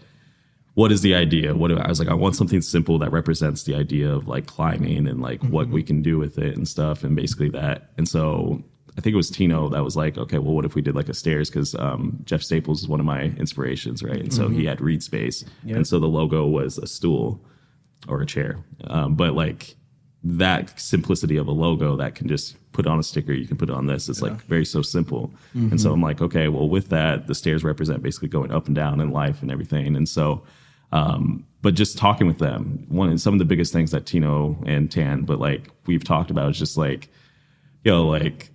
[0.74, 1.54] what is the idea?
[1.54, 5.08] What I was like, I want something simple that represents the idea of like climbing
[5.08, 5.52] and like mm-hmm.
[5.52, 7.92] what we can do with it and stuff, and basically that.
[7.98, 8.64] And so
[8.98, 11.10] I think it was Tino that was like, okay, well, what if we did like
[11.10, 11.50] a stairs?
[11.50, 14.22] Because um, Jeff Staples is one of my inspirations, right?
[14.22, 14.60] And so mm-hmm.
[14.60, 15.78] he had Reed Space, yep.
[15.78, 17.44] and so the logo was a stool
[18.08, 19.76] or a chair, um, but like
[20.24, 23.70] that simplicity of a logo that can just put on a sticker, you can put
[23.70, 24.08] on this.
[24.08, 24.30] It's yeah.
[24.30, 25.34] like very so simple.
[25.56, 25.72] Mm-hmm.
[25.72, 28.76] And so I'm like, okay, well, with that, the stairs represent basically going up and
[28.76, 29.96] down in life and everything.
[29.96, 30.44] And so
[30.92, 34.92] um, but just talking with them, one some of the biggest things that Tino and
[34.92, 37.10] Tan, but like we've talked about is just like,
[37.84, 38.50] yo, like,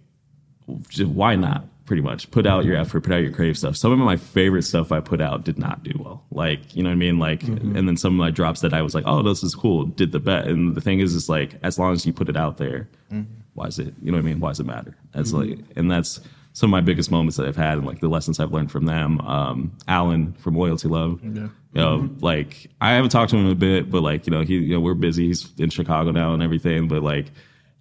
[0.89, 1.65] just why not?
[1.87, 3.77] Pretty much put out your effort, put out your creative stuff.
[3.77, 6.25] Some of my favorite stuff I put out did not do well.
[6.31, 7.19] Like, you know what I mean?
[7.19, 7.77] Like, mm-hmm.
[7.77, 10.13] and then some of my drops that I was like, oh, this is cool, did
[10.13, 10.49] the best.
[10.49, 13.33] And the thing is, is like, as long as you put it out there, mm-hmm.
[13.55, 14.41] why is it, you know what I mean?
[14.41, 14.97] Why does it matter?
[15.13, 15.51] That's mm-hmm.
[15.51, 16.21] like, and that's,
[16.57, 18.87] some of my biggest moments that I've had and like the lessons I've learned from
[18.87, 19.21] them.
[19.21, 21.29] Um, Alan from Loyalty Love, yeah.
[21.43, 22.25] you know, mm-hmm.
[22.25, 24.81] like I haven't talked to him a bit, but like you know, he you know
[24.81, 25.27] we're busy.
[25.27, 27.27] He's in Chicago now and everything, but like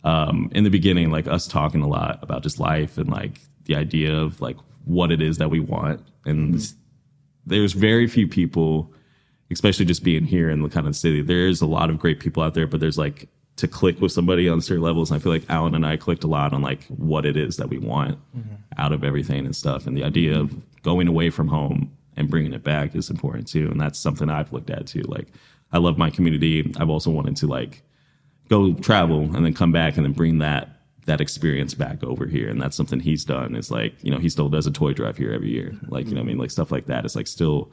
[0.03, 3.75] um, in the beginning, like us talking a lot about just life and like the
[3.75, 6.77] idea of like what it is that we want, and mm-hmm.
[7.45, 8.93] there's very few people
[9.51, 12.41] especially just being here in the kind of city, there's a lot of great people
[12.41, 15.11] out there, but there's like to click with somebody on certain levels.
[15.11, 17.57] And I feel like Alan and I clicked a lot on like what it is
[17.57, 18.55] that we want mm-hmm.
[18.77, 19.87] out of everything and stuff.
[19.87, 23.69] And the idea of going away from home and bringing it back is important too.
[23.69, 25.03] And that's something I've looked at too.
[25.03, 25.27] Like
[25.71, 26.73] I love my community.
[26.77, 27.81] I've also wanted to like
[28.49, 30.74] go travel and then come back and then bring that
[31.05, 32.49] that experience back over here.
[32.49, 33.55] And that's something he's done.
[33.55, 35.73] Is like, you know, he still does a toy drive here every year.
[35.87, 36.37] Like, you know I mean?
[36.37, 37.05] Like stuff like that.
[37.05, 37.71] It's like still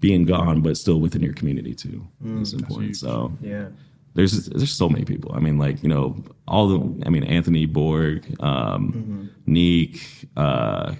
[0.00, 2.06] being gone, but still within your community too.
[2.22, 2.96] Mm, is important.
[2.96, 3.68] So yeah
[4.14, 5.32] there's there's so many people.
[5.34, 7.06] I mean, like you know, all the.
[7.06, 9.26] I mean, Anthony Borg, um, mm-hmm.
[9.46, 10.28] Neek.
[10.36, 10.94] Uh,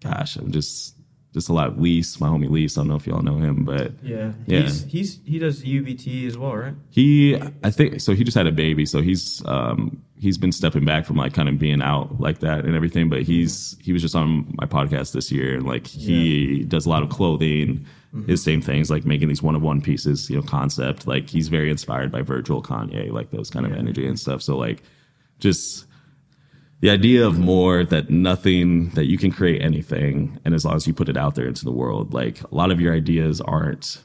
[0.00, 0.91] gosh, I'm just
[1.32, 1.80] just a lot.
[1.80, 2.76] Lease, my homie Lease.
[2.76, 6.26] I don't know if y'all know him, but yeah, yeah, he's, he's he does UBT
[6.26, 6.74] as well, right?
[6.90, 8.14] He, I think so.
[8.14, 11.48] He just had a baby, so he's um he's been stepping back from like kind
[11.48, 13.08] of being out like that and everything.
[13.08, 16.64] But he's he was just on my podcast this year, and like he yeah.
[16.68, 18.28] does a lot of clothing mm-hmm.
[18.28, 21.06] his same things like making these one of one pieces, you know, concept.
[21.06, 23.72] Like he's very inspired by Virgil, Kanye, like those kind yeah.
[23.72, 24.42] of energy and stuff.
[24.42, 24.82] So like
[25.38, 25.86] just
[26.82, 30.84] the idea of more that nothing that you can create anything and as long as
[30.84, 34.02] you put it out there into the world, like a lot of your ideas aren't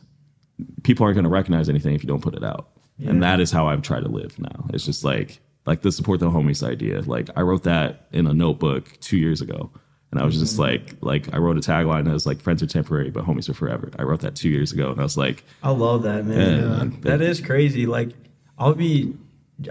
[0.84, 2.70] people aren't going to recognize anything if you don't put it out.
[3.00, 3.10] Yeah.
[3.10, 4.68] And that is how I've tried to live now.
[4.70, 7.02] It's just like like the support the homies idea.
[7.02, 9.72] Like I wrote that in a notebook two years ago.
[10.12, 11.02] And I was just mm-hmm.
[11.02, 13.54] like, like I wrote a tagline that was like, "Friends are temporary, but homies are
[13.54, 16.92] forever." I wrote that two years ago, and I was like, I love that man.
[16.92, 17.86] Yeah, that is crazy.
[17.88, 18.12] Like
[18.58, 19.14] I'll be,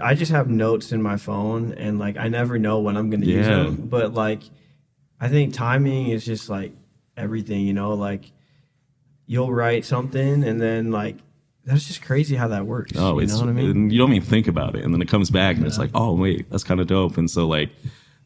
[0.01, 3.21] I just have notes in my phone, and like I never know when I'm going
[3.21, 3.37] to yeah.
[3.37, 3.87] use them.
[3.87, 4.41] But like,
[5.19, 6.73] I think timing is just like
[7.15, 7.61] everything.
[7.61, 8.31] You know, like
[9.25, 11.17] you'll write something, and then like
[11.63, 12.93] that's just crazy how that works.
[12.95, 13.89] Oh, you know what I mean?
[13.89, 16.13] You don't even think about it, and then it comes back, and it's like, oh
[16.13, 17.17] wait, that's kind of dope.
[17.17, 17.69] And so like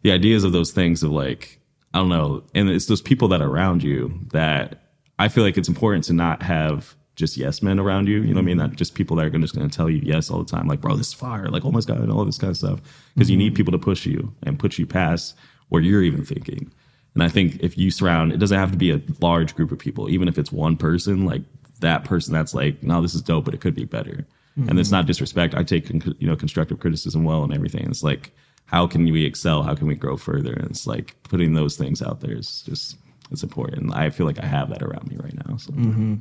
[0.01, 1.59] the ideas of those things of like
[1.93, 2.43] I don't know.
[2.55, 4.81] And it's those people that are around you that
[5.19, 8.21] I feel like it's important to not have just yes men around you.
[8.21, 8.57] You know what I mean?
[8.57, 10.67] Not just people that are just going to tell you yes all the time.
[10.67, 11.47] Like, bro, this is fire.
[11.47, 12.81] Like, oh my God, and all this kind of stuff.
[13.13, 13.31] Because mm-hmm.
[13.31, 15.37] you need people to push you and put you past
[15.69, 16.69] where you're even thinking.
[17.13, 19.79] And I think if you surround, it doesn't have to be a large group of
[19.79, 20.09] people.
[20.09, 21.43] Even if it's one person, like
[21.79, 24.25] that person that's like, no, this is dope, but it could be better.
[24.57, 24.69] Mm-hmm.
[24.69, 25.55] And it's not disrespect.
[25.55, 27.85] I take, you know, constructive criticism well and everything.
[27.89, 28.31] It's like,
[28.65, 29.63] how can we excel?
[29.63, 30.53] How can we grow further?
[30.53, 32.97] And it's like putting those things out there is just
[33.31, 33.95] it's important.
[33.95, 35.57] I feel like I have that around me right now.
[35.57, 35.71] So.
[35.71, 36.15] Mm-hmm.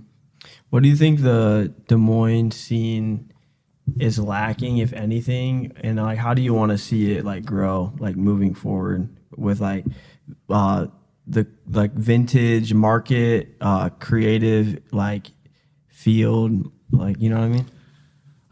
[0.71, 3.33] What do you think the Des Moines scene
[3.99, 7.93] is lacking, if anything, and like how do you want to see it like grow,
[7.99, 9.85] like moving forward with like
[10.49, 10.87] uh,
[11.27, 15.29] the like vintage market, uh, creative like
[15.89, 17.67] field, like you know what I mean?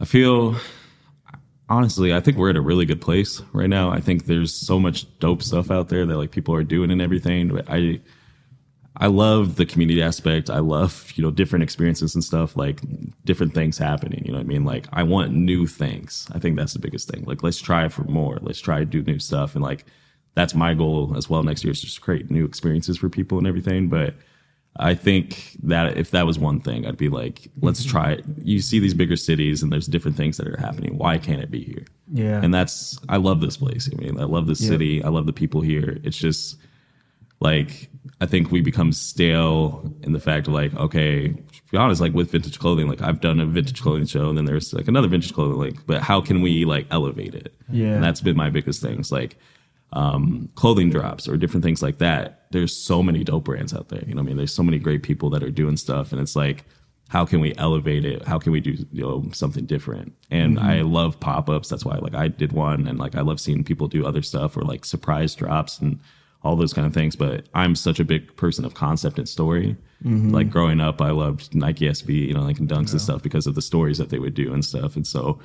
[0.01, 0.57] I feel
[1.69, 3.91] honestly, I think we're at a really good place right now.
[3.91, 7.03] I think there's so much dope stuff out there that like people are doing and
[7.03, 7.61] everything.
[7.69, 8.01] I,
[9.01, 10.51] I love the community aspect.
[10.51, 12.81] I love, you know, different experiences and stuff, like
[13.25, 14.25] different things happening.
[14.25, 14.65] You know what I mean?
[14.65, 16.27] Like I want new things.
[16.33, 17.25] I think that's the biggest thing.
[17.25, 18.39] Like let's try for more.
[18.43, 19.55] Let's try to do new stuff.
[19.55, 19.85] And like
[20.35, 23.47] that's my goal as well next year is just create new experiences for people and
[23.47, 23.89] everything.
[23.89, 24.15] But
[24.81, 27.91] I think that if that was one thing, I'd be like, let's mm-hmm.
[27.91, 28.25] try it.
[28.43, 30.99] You see these bigger cities and there's different things that are happening.
[30.99, 31.85] Why can't it be here?
[32.13, 32.41] Yeah.
[32.43, 33.89] And that's I love this place.
[33.93, 34.69] I mean, I love this Yep.
[34.69, 35.05] city.
[35.05, 36.01] I love the people here.
[36.03, 36.57] It's just
[37.41, 37.91] like
[38.21, 42.15] I think we become stale in the fact of like, okay, to be honest, like
[42.15, 45.09] with vintage clothing, like I've done a vintage clothing show and then there's like another
[45.09, 47.55] vintage clothing, like, but how can we like elevate it?
[47.71, 47.95] Yeah.
[47.95, 49.13] And that's been my biggest things.
[49.13, 49.37] Like
[49.93, 52.47] um, clothing drops or different things like that.
[52.51, 54.03] There's so many dope brands out there.
[54.07, 54.37] You know what I mean?
[54.37, 56.65] There's so many great people that are doing stuff and it's like,
[57.09, 58.23] how can we elevate it?
[58.27, 60.13] How can we do you know something different?
[60.31, 61.69] And I love pop ups.
[61.69, 64.57] That's why like I did one, and like I love seeing people do other stuff
[64.57, 65.99] or like surprise drops and
[66.43, 67.17] all those kind of things.
[67.17, 69.77] But I'm such a big person of concept and story.
[70.05, 70.31] Mm-hmm.
[70.31, 73.55] Like growing up, I loved Nike SB, you know, like Dunks and stuff because of
[73.55, 74.95] the stories that they would do and stuff.
[74.97, 75.41] And so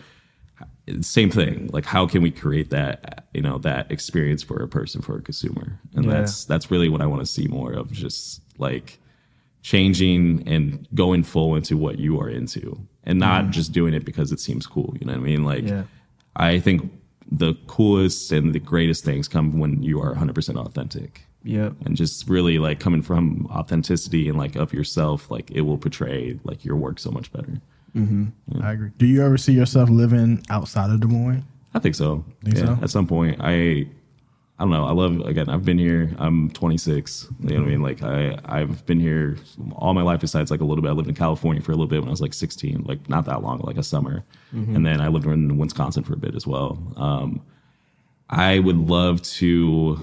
[1.01, 5.01] same thing like how can we create that you know that experience for a person
[5.01, 6.11] for a consumer and Yeah.
[6.11, 8.99] that's that's really what i want to see more of just like
[9.61, 13.51] changing and going full into what you are into and not mm-hmm.
[13.51, 15.83] just doing it because it seems cool you know what i mean like Yeah.
[16.35, 16.91] i think
[17.31, 21.73] the coolest and the greatest things come when you are 100% authentic Yep.
[21.85, 26.39] and just really like coming from authenticity and like of yourself like it will portray
[26.45, 27.59] like your work so much better
[27.95, 28.27] mm-hmm.
[28.63, 28.91] I agree.
[28.97, 31.43] Do you ever see yourself living outside of Des Moines?
[31.73, 32.23] I think so.
[32.43, 32.79] Think yeah, so?
[32.83, 33.87] at some point, I,
[34.63, 34.85] I don't know.
[34.85, 35.49] I love again.
[35.49, 36.15] I've been here.
[36.19, 37.27] I'm 26.
[37.41, 37.79] You know what I mean?
[37.81, 37.83] Mm-hmm.
[37.83, 38.01] Like
[38.47, 39.35] I, I've been here
[39.75, 40.21] all my life.
[40.21, 42.11] Besides like a little bit, I lived in California for a little bit when I
[42.11, 42.83] was like 16.
[42.87, 44.23] Like not that long, like a summer,
[44.55, 44.73] mm-hmm.
[44.73, 46.79] and then I lived in Wisconsin for a bit as well.
[46.95, 47.41] Um,
[48.29, 49.99] I would love to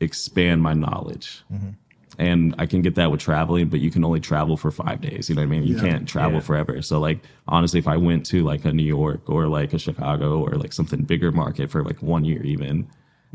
[0.00, 1.42] expand my knowledge.
[1.50, 1.70] Mm-hmm.
[2.18, 5.30] And I can get that with traveling, but you can only travel for five days.
[5.30, 5.62] You know what I mean?
[5.62, 5.80] You Yeah.
[5.88, 6.40] can't travel Yeah.
[6.40, 6.82] forever.
[6.82, 10.38] So like honestly, if I went to like a New York or like a Chicago
[10.38, 12.88] or like something bigger market for like one year even,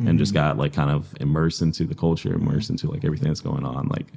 [0.06, 0.36] and just mm.
[0.36, 3.88] got like kind of immersed into the culture, immersed into like everything that's going on.
[3.88, 4.08] Like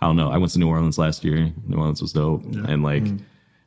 [0.00, 0.30] I don't know.
[0.30, 1.52] I went to New Orleans last year.
[1.66, 3.20] New Orleans was dope, and like mm.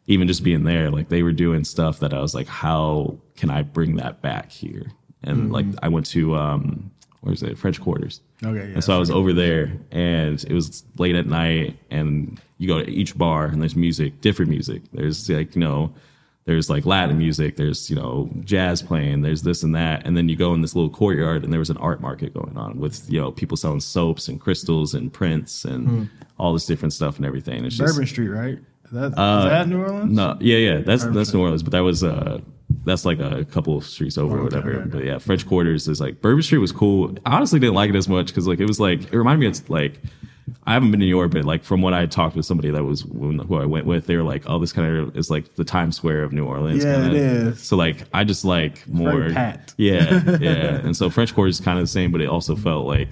[0.08, 3.50] even just being there, like they were doing stuff that I was like, how can
[3.50, 4.92] I bring that back here?
[5.24, 5.52] And mm-hmm.
[5.52, 6.92] like I went to um,
[7.22, 7.58] where's it?
[7.58, 8.22] French Quarters.
[8.44, 8.74] Okay, yeah.
[8.76, 12.84] And so I was over there, and it was late at night, and you go
[12.84, 14.84] to each bar, and there's music, different music.
[14.94, 15.94] There's like you know,
[16.48, 20.28] there's like Latin music, there's you know jazz playing, there's this and that, and then
[20.30, 23.06] you go in this little courtyard, and there was an art market going on with
[23.12, 27.26] you know people selling soaps and crystals and prints and all this different stuff and
[27.26, 27.66] everything.
[27.66, 28.58] It's just Bourbon Street, right?
[28.86, 30.12] Is that, is uh, that New Orleans?
[30.12, 31.38] No, yeah, yeah, that's Bourbon that's Street.
[31.40, 32.40] New Orleans, but that was uh
[32.86, 34.72] that's like a couple of streets over or Oh, okay, whatever.
[34.72, 34.90] okay, okay.
[34.90, 37.14] But yeah, French Quarters is like Bourbon Street was cool.
[37.26, 39.48] I honestly didn't like it as much because like it was like it reminded me
[39.48, 40.00] of like
[40.66, 42.84] I haven't been to New York, but like from what I talked with somebody that
[42.84, 45.64] was who I went with, they were like, "Oh, this kind of is like the
[45.66, 47.10] Times Square of New Orleans." Yeah, kinda.
[47.16, 47.62] it is.
[47.62, 49.74] So like I just like more packed.
[49.78, 50.76] Yeah, yeah.
[50.78, 53.10] and so French Quarter is kind of the same, but it also felt like.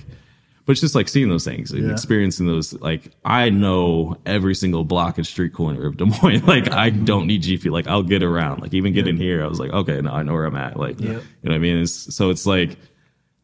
[0.66, 1.92] But it's just like seeing those things and Yeah.
[1.92, 2.74] experiencing those.
[2.74, 6.42] Like I know every single block and street corner of Des Moines.
[6.48, 7.70] Like I don't need GP.
[7.70, 8.62] Like I'll get around.
[8.62, 10.76] Like even getting here, I was like, okay, no, I know where I'm at.
[10.78, 11.08] Like Yep.
[11.10, 11.78] you know what I mean.
[11.84, 12.78] It's, so it's like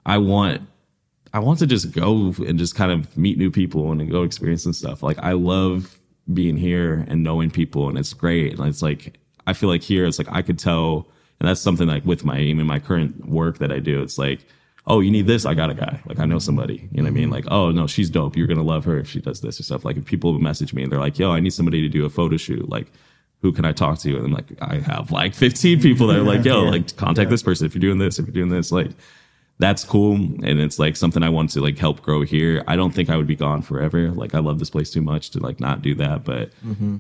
[0.04, 0.68] I want,
[1.34, 4.66] I want to just go and just kind of meet new people and go experience
[4.66, 5.02] and stuff.
[5.02, 5.98] Like I love
[6.34, 8.58] being here and knowing people, and it's great.
[8.58, 11.08] And it's like I feel like here, it's like I could tell,
[11.40, 14.02] and that's something like with my even my current work that I do.
[14.02, 14.46] It's like
[14.88, 15.46] oh, you need this?
[15.46, 16.02] I got a guy.
[16.06, 16.90] Like I know somebody.
[16.92, 17.30] You know what I mean?
[17.30, 18.36] Like, oh no, she's dope.
[18.36, 19.86] You're gonna love her if she does this or stuff.
[19.86, 22.10] Like if people message me and they're like, yo, I need somebody to do a
[22.10, 22.68] photo shoot.
[22.70, 22.92] Like,
[23.42, 24.16] who can I talk to?
[24.16, 27.44] And I'm like, I have like 15 people that are like, yo, like contact this
[27.44, 28.72] person if you're doing this, if you're doing this.
[28.72, 28.92] Like,
[29.62, 30.16] that's cool.
[30.16, 32.64] And it's like something I want to like help grow here.
[32.68, 34.10] I don't think I would be gone forever.
[34.12, 36.24] Like I love this place too much to like not do that.
[36.26, 36.52] But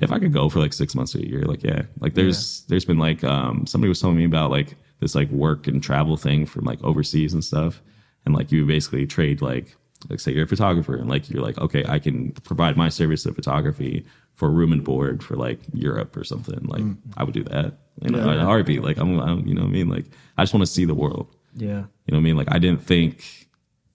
[0.01, 1.83] if I could go for like six months or a year, like yeah.
[1.99, 5.67] Like there's there's been like um somebody was telling me about like this like work
[5.67, 7.81] and travel thing from like overseas and stuff.
[8.25, 9.75] And like you basically trade like
[10.09, 13.25] like say you're a photographer and like you're like, okay, I can provide my service
[13.25, 16.61] of photography for room and board for like Europe or something.
[16.65, 16.83] Like
[17.17, 17.73] I would do that.
[18.01, 18.33] You know, Yeah.
[18.33, 18.83] in a heartbeat.
[18.83, 19.89] Like I'm, I'm you know what I mean?
[19.89, 20.05] Like
[20.37, 21.27] I just want to see the world.
[21.55, 21.83] Yeah.
[22.11, 22.37] You know what I mean?
[22.37, 23.47] Like I didn't think,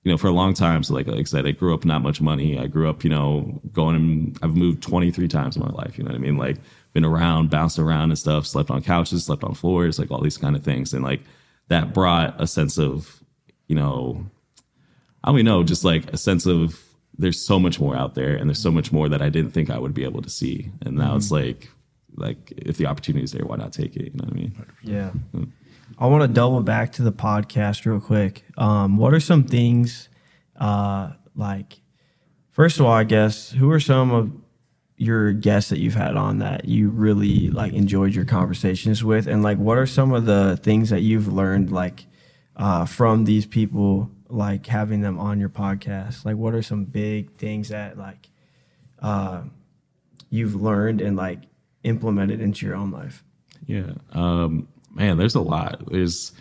[0.03, 0.83] you know, for a long time.
[0.83, 2.59] So like, like I said, I grew up not much money.
[2.59, 3.95] I grew up, you know, going.
[3.95, 5.99] And I've moved 23 times in my life.
[5.99, 6.39] You know what I mean?
[6.39, 6.57] Like
[6.95, 8.47] been around, bounced around and stuff.
[8.47, 10.95] Slept on couches, slept on floors, like all these kind of things.
[10.95, 11.21] And like
[11.69, 13.23] that brought a sense of,
[13.67, 14.25] you know,
[15.23, 16.83] I don't even know, just like a sense of
[17.19, 19.71] there's so much more out there, and there's so much more that I didn't think
[19.71, 20.71] I would be able to see.
[20.83, 21.17] And now mm-hmm.
[21.19, 21.69] it's like,
[22.15, 24.05] like if the opportunity is there, why not take it?
[24.05, 24.67] You know what I mean?
[24.83, 25.11] Yeah.
[25.35, 25.51] Mm.
[25.99, 28.45] I want to double back to the podcast real quick.
[28.57, 30.09] Um, what are some things
[30.57, 31.81] uh, like
[32.57, 34.33] First of all, I guess who are some of
[34.97, 39.43] your guests that you've had on that you really like enjoyed your conversations with, and
[39.43, 42.07] like what are some of the things that you've learned like
[42.57, 46.25] uh, from these people, like having them on your podcast?
[46.25, 48.31] Like, what are some big things that like
[49.01, 49.43] uh,
[50.31, 51.41] you've learned and like
[51.85, 53.23] implemented into your own life?
[53.67, 53.93] Yeah.
[54.13, 55.83] Um, man, there's a lot.
[55.91, 56.33] There's,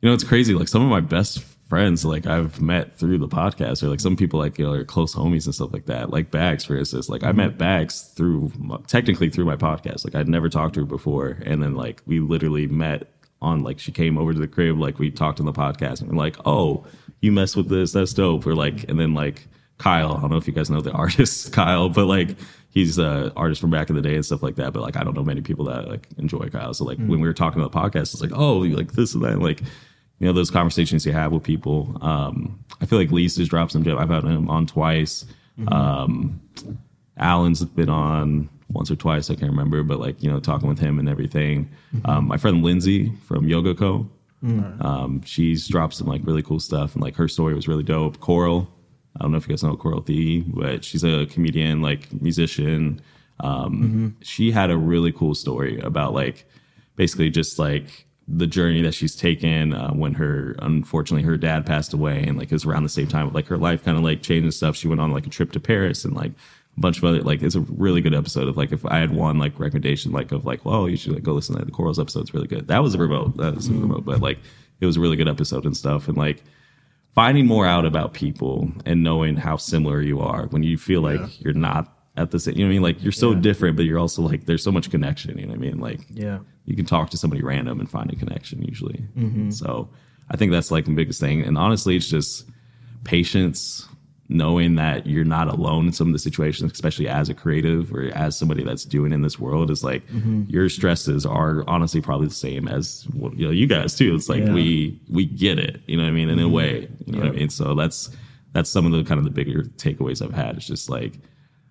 [0.00, 0.54] you know, it's crazy.
[0.54, 4.16] Like some of my best friends, like I've met through the podcast, or like some
[4.16, 6.10] people, like you know, are close homies and stuff like that.
[6.10, 7.08] Like Bags, for instance.
[7.08, 7.58] Like I met mm-hmm.
[7.58, 8.52] Bags through,
[8.86, 10.04] technically through my podcast.
[10.04, 13.08] Like I'd never talked to her before, and then like we literally met
[13.40, 16.10] on like she came over to the crib, like we talked on the podcast, and
[16.10, 16.86] we're like, oh,
[17.20, 18.46] you mess with this, that's dope.
[18.46, 19.46] Or like, and then like
[19.78, 22.36] Kyle, I don't know if you guys know the artist Kyle, but like
[22.70, 24.72] he's an artist from back in the day and stuff like that.
[24.72, 26.74] But like I don't know many people that like enjoy Kyle.
[26.74, 29.22] So like when we were talking on the podcast, it's like, oh, like this and
[29.24, 31.96] that, like you know those conversations you have with people.
[32.02, 33.98] Um, I feel like Lisa's dropped some gem.
[33.98, 35.24] I've had him on twice.
[35.68, 36.40] Um,
[37.16, 39.30] Alan's been on once or twice.
[39.30, 41.70] I can't remember, but like you know talking with him and everything.
[42.04, 44.08] Um, my friend Lindsay from Yoga Co.
[44.80, 48.20] Um, she's dropped some like really cool stuff, and like her story was really dope.
[48.20, 48.68] Coral,
[49.18, 53.00] I don't know if you guys know Coral Thee, but she's a comedian, like musician.
[53.40, 56.44] Um, She had a really cool story about like
[56.96, 61.92] basically just like the journey that she's taken uh, when her unfortunately her dad passed
[61.92, 64.22] away, and like it was around the same time like her life kind of like
[64.22, 64.76] changed and stuff.
[64.76, 66.32] She went on like a trip to Paris and like
[66.76, 69.12] a bunch of other like it's a really good episode of like if I had
[69.14, 71.98] one like recommendation like of like well you should like go listen to the Corals
[71.98, 72.20] episode.
[72.20, 72.68] It's really good.
[72.68, 73.36] That was a remote.
[73.36, 74.38] That was a remote, but like
[74.80, 76.44] it was a really good episode and stuff and like
[77.14, 81.40] finding more out about people and knowing how similar you are when you feel like
[81.40, 82.82] you're not at the same you know what I mean?
[82.82, 85.58] Like you're so different but you're also like there's so much connection you know what
[85.58, 85.78] I mean?
[85.80, 86.38] Like Yeah.
[86.64, 89.04] you can talk to somebody random and find a connection usually.
[89.16, 89.50] Mm-hmm.
[89.50, 89.88] So
[90.30, 91.42] I think that's like the biggest thing.
[91.42, 92.44] And honestly it's just
[93.04, 93.87] patience
[94.28, 98.10] knowing that you're not alone in some of the situations especially as a creative or
[98.14, 100.42] as somebody that's doing in this world is like mm-hmm.
[100.48, 104.44] your stresses are honestly probably the same as you know you guys too it's like
[104.44, 104.52] Yeah.
[104.52, 106.52] we we get it you know what I mean in a mm-hmm.
[106.52, 108.10] way you know what I mean so that's
[108.52, 111.14] that's some of the kind of the bigger takeaways I've had it's just like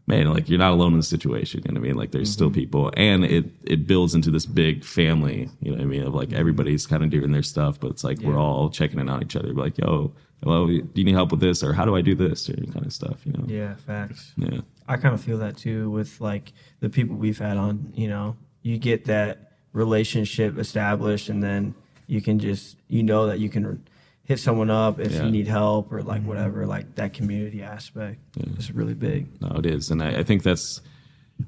[0.08, 1.62] man, like you're not alone in the situation.
[1.66, 1.98] You know what I mean?
[1.98, 2.56] Like there's still mm-hmm.
[2.56, 5.50] people, and it it builds into this big family.
[5.62, 6.04] You know what I mean?
[6.04, 9.10] Of like everybody's kind of doing their stuff, but it's like we're all checking in
[9.10, 9.54] on each other.
[9.54, 12.50] Like, yo, well, do you need help with this, or how do I do this,
[12.50, 13.26] or any kind of stuff.
[13.26, 13.44] You know?
[13.48, 14.34] Yeah, facts.
[14.38, 14.62] Yeah.
[14.88, 17.92] I kind of feel that too with like the people we've had on.
[17.96, 23.40] You know, you get that relationship established, and then you can just you know that
[23.40, 23.84] you can
[24.24, 25.24] hit someone up if Yeah.
[25.24, 26.30] you need help or like mm-hmm.
[26.30, 26.66] whatever.
[26.66, 28.20] Like that community aspect
[28.58, 29.42] is really big.
[29.42, 30.82] No, it is, and I, I think that's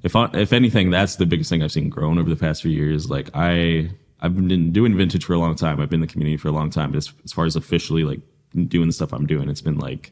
[0.03, 2.71] if I, if anything, that's the biggest thing I've seen grown over the past few
[2.71, 3.09] years.
[3.09, 5.79] Like I I've been doing vintage for a long time.
[5.79, 8.03] I've been in the community for a long time, but as, as far as officially
[8.03, 8.19] like
[8.67, 10.11] doing the stuff I'm doing, it's been like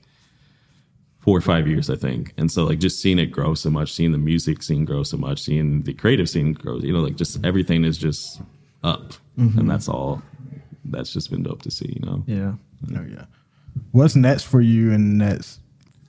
[1.19, 2.33] four or five years, I think.
[2.37, 5.17] And so like just seeing it grow so much, seeing the music scene grow so
[5.17, 8.41] much, seeing the creative scene grow, you know, like just everything is just
[8.83, 9.59] up, mm-hmm.
[9.59, 10.21] and that's all.
[10.85, 12.23] That's just been dope to see, you know.
[12.27, 12.53] Yeah.
[12.97, 13.25] Oh yeah.
[13.91, 15.59] What's next for you in the next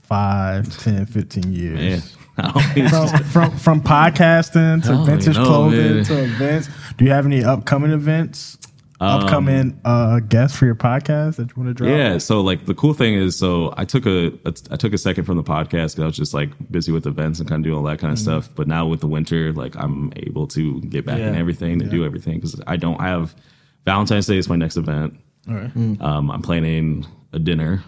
[0.03, 1.81] five, 10, 15 years?
[1.81, 2.01] Yeah.
[2.39, 6.05] I don't think it's From, from from podcasting to I don't vintage know, clothing man.
[6.05, 6.69] to events.
[6.97, 8.57] Do you have any upcoming events?
[9.01, 11.89] Um, upcoming uh, guests for your podcast that you want to drop?
[11.97, 12.19] Yeah.
[12.19, 15.25] So like the cool thing is, so I took a, a I took a second
[15.25, 17.77] from the podcast because I was just like busy with events and kind of doing
[17.79, 18.49] all that kind of stuff.
[18.57, 21.39] But now with the winter, like I'm able to get back in Yeah.
[21.41, 23.37] everything and do everything because I don't have
[23.85, 25.15] Valentine's Day is my next event.
[25.49, 25.71] All right.
[26.01, 27.85] Um, I'm planning a dinner.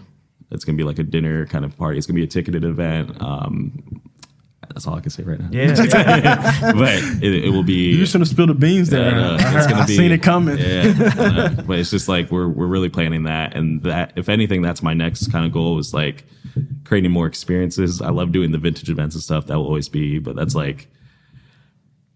[0.49, 1.97] It's gonna be like a dinner kind of party.
[1.97, 3.21] It's gonna be a ticketed event.
[3.21, 4.01] Um,
[4.73, 5.49] that's all I can say right now.
[5.51, 5.75] Yeah.
[5.83, 6.71] yeah.
[6.73, 7.91] but it, it will be.
[7.95, 9.11] You should have spilled the beans there.
[9.11, 9.37] Yeah, I know.
[9.39, 10.57] I, It's gonna I be- seen it coming.
[10.57, 14.81] Yeah, but it's just like we're we're really planning that, and that if anything, that's
[14.81, 16.23] my next kind of goal is like
[16.85, 18.01] creating more experiences.
[18.01, 19.47] I love doing the vintage events and stuff.
[19.47, 20.87] That will always be, but that's like.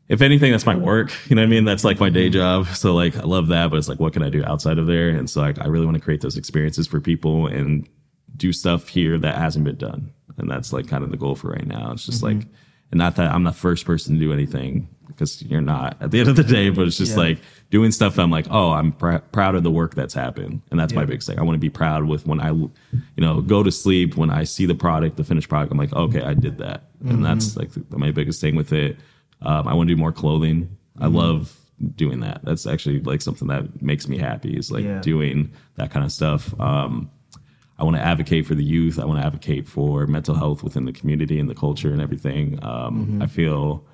[0.07, 1.11] If anything, that's my work.
[1.29, 1.65] You know what I mean?
[1.65, 2.67] That's like my day job.
[2.67, 5.09] So like I love that, but it's like what can I do outside of there?
[5.09, 7.89] And so like I really want to create those experiences for people and
[8.37, 10.11] do stuff here that hasn't been done.
[10.37, 11.91] And that's like kind of the goal for right now.
[11.91, 12.45] It's just like
[12.91, 16.19] and not that I'm the first person to do anything because you're not at the
[16.19, 17.23] end of the day, but it's just Yeah.
[17.23, 17.39] like
[17.71, 20.61] doing stuff that I'm like, oh, I'm pr- proud of the work that's happened.
[20.69, 21.05] And that's my Yeah.
[21.07, 21.39] biggest thing.
[21.39, 22.69] I want to be proud with when I, you
[23.17, 26.21] know, go to sleep, when I see the product, the finished product, I'm like, okay,
[26.21, 26.89] I did that.
[27.03, 28.97] And that's like my biggest thing with it.
[29.41, 30.69] Um, I want to do more clothing.
[30.99, 31.57] I love
[31.95, 32.41] doing that.
[32.43, 35.01] That's actually like something that makes me happy is like Yeah.
[35.01, 36.53] doing that kind of stuff.
[36.59, 37.09] Um,
[37.77, 38.99] I want to advocate for the youth.
[38.99, 42.63] I want to advocate for mental health within the community and the culture and everything.
[42.63, 43.85] Um, I feel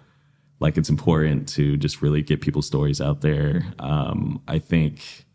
[0.60, 3.74] like it's important to just really get people's stories out there.
[3.80, 5.26] Um, I think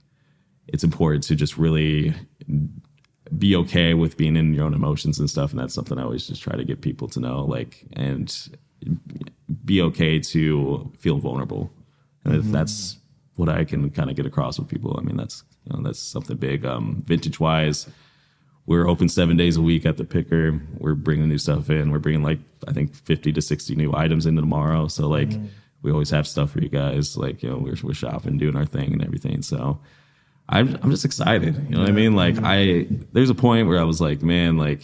[0.69, 2.15] it's important to just really
[3.37, 6.27] be okay with being in your own emotions and stuff and that's something i always
[6.27, 8.49] just try to get people to know like and
[9.65, 11.71] be okay to feel vulnerable
[12.25, 12.99] and if that's
[13.35, 15.99] what i can kind of get across with people i mean that's you know that's
[15.99, 17.89] something big um vintage wise
[18.67, 20.61] we're open seven days a week at the picker.
[20.79, 21.91] We're bringing new stuff in.
[21.91, 24.89] We're bringing like i think 50 to 60 new items into tomorrow.
[24.89, 25.47] So like mm-hmm.
[25.83, 27.17] we always have stuff for you guys.
[27.17, 29.43] Like you know we're, we're shopping doing our thing and everything.
[29.43, 29.81] So
[30.49, 31.57] I'm, I'm just excited.
[31.69, 32.15] You know what I mean?
[32.15, 32.45] Like mm-hmm.
[32.45, 34.83] I, there's a point where I was like, man, like,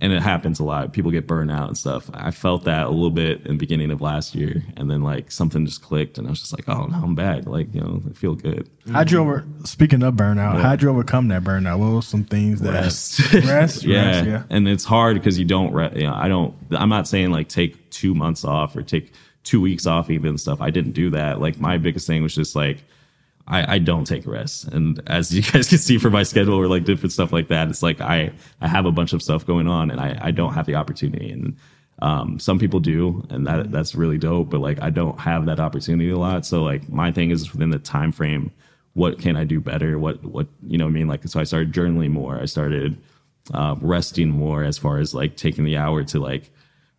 [0.00, 0.92] and it happens a lot.
[0.92, 2.10] People get burned out and stuff.
[2.12, 5.30] I felt that a little bit in the beginning of last year, and then like
[5.30, 7.46] something just clicked, and I was just like, oh, now I'm back.
[7.46, 8.68] Like you know, I feel good.
[8.90, 9.46] How'd you over?
[9.64, 11.78] Speaking of burnout, how'd you overcome that burnout?
[11.78, 13.32] What were some things that Rest.
[13.32, 14.06] rest, yeah.
[14.06, 14.42] rest, yeah.
[14.50, 15.72] and it's hard because you don't.
[15.72, 16.54] Re- you know, I don't.
[16.72, 19.12] I'm not saying like take two months off or take
[19.42, 20.60] two weeks off even stuff.
[20.60, 21.40] I didn't do that.
[21.40, 22.78] Like my biggest thing was just like.
[23.46, 24.64] I, I don't take rest.
[24.68, 27.68] And as you guys can see from my schedule or like different stuff like that,
[27.68, 30.54] it's like I, I have a bunch of stuff going on and I, I don't
[30.54, 31.30] have the opportunity.
[31.30, 31.56] And
[32.00, 35.60] um, some people do, and that that's really dope, but like I don't have that
[35.60, 36.44] opportunity a lot.
[36.44, 38.50] So like my thing is within the time frame,
[38.94, 39.98] what can I do better?
[39.98, 41.06] What what you know what I mean?
[41.06, 42.40] Like so I started journaling more.
[42.40, 42.98] I started
[43.52, 46.50] uh, resting more as far as like taking the hour to like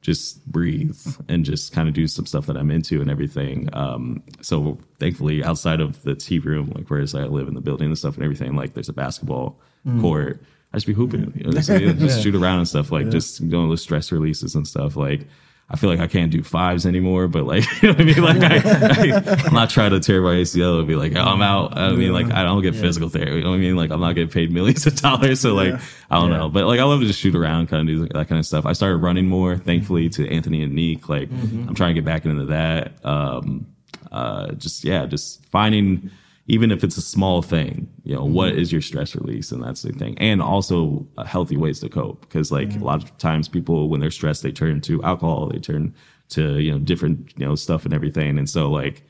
[0.06, 0.96] just breathe
[1.28, 3.70] and just kind of do some stuff that I'm into and everything.
[3.74, 7.88] Um, so thankfully, outside of the tea room, like whereas I live in the building
[7.88, 9.60] and stuff and everything, like there's a basketball
[10.02, 10.44] court.
[10.74, 13.68] I just be hooping, you know, just, just shoot around and stuff, like just doing
[13.70, 14.96] those stress releases and stuff.
[14.96, 15.28] Like
[15.68, 18.22] I feel like I can't do fives anymore, but like you know what I mean.
[18.22, 21.76] Like I, am not trying to tear my ACL and be like, oh, I'm out.
[21.76, 23.38] I mean, like I don't get physical therapy.
[23.38, 23.76] You know what I mean?
[23.76, 25.74] Like I'm not getting paid millions of dollars, so like
[26.12, 26.50] I don't know.
[26.50, 28.66] But like I love to just shoot around, kind of do that kind of stuff.
[28.68, 31.10] I started running more, thankfully, to Anthony and Neek.
[31.10, 33.04] Like I'm trying to get back into that.
[33.04, 33.66] Um,
[34.12, 36.12] uh, just yeah, just finding
[36.48, 39.52] even if it's a small thing, you know, what is your stress release?
[39.52, 40.16] And that's the thing.
[40.20, 42.22] And also uh, healthy ways to cope.
[42.22, 45.60] Because like a lot of times people, when they're stressed, they turn to alcohol, they
[45.60, 45.96] turn
[46.30, 48.38] to, you know, different, you know, stuff and everything.
[48.38, 49.02] And so like,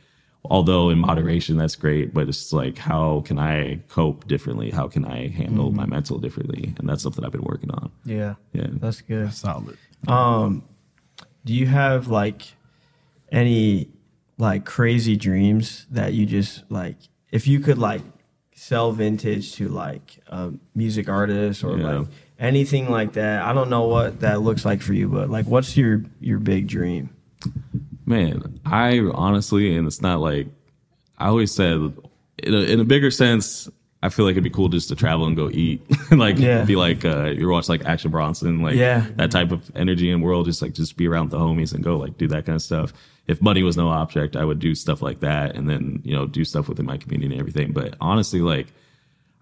[0.46, 4.72] although in moderation, that's great, but it's like, how can I cope differently?
[4.72, 6.74] How can I handle my mental differently?
[6.78, 7.92] And that's something I've been working on.
[8.06, 8.36] Yeah.
[8.54, 8.68] Yeah.
[8.70, 9.34] That's good.
[9.34, 9.78] Solid.
[10.08, 10.64] Um,
[11.44, 12.44] do you have like
[13.30, 13.90] any
[14.38, 16.98] like crazy dreams that you just like
[17.36, 18.02] if you could like
[18.54, 21.98] sell vintage to like a music artist or Yeah.
[22.00, 22.08] like
[22.40, 23.44] anything like that?
[23.44, 26.68] I don't know what that looks like for you, but like what's your your big
[26.68, 27.10] dream?
[28.06, 30.48] Man, I honestly, and it's not like
[31.18, 31.78] I always said,
[32.44, 33.70] in a, in a bigger sense,
[34.04, 35.82] I feel like it'd be cool just to travel and go eat,
[36.12, 36.64] like Yeah.
[36.66, 39.06] be like uh, you watch like Action Bronson, like Yeah.
[39.16, 41.98] that type of energy and world, just like just be around the homies and go
[41.98, 42.94] like do that kind of stuff.
[43.28, 46.28] If money was no object, I would do stuff like that, and then you know
[46.28, 47.72] do stuff within my community and everything.
[47.74, 48.68] But honestly, like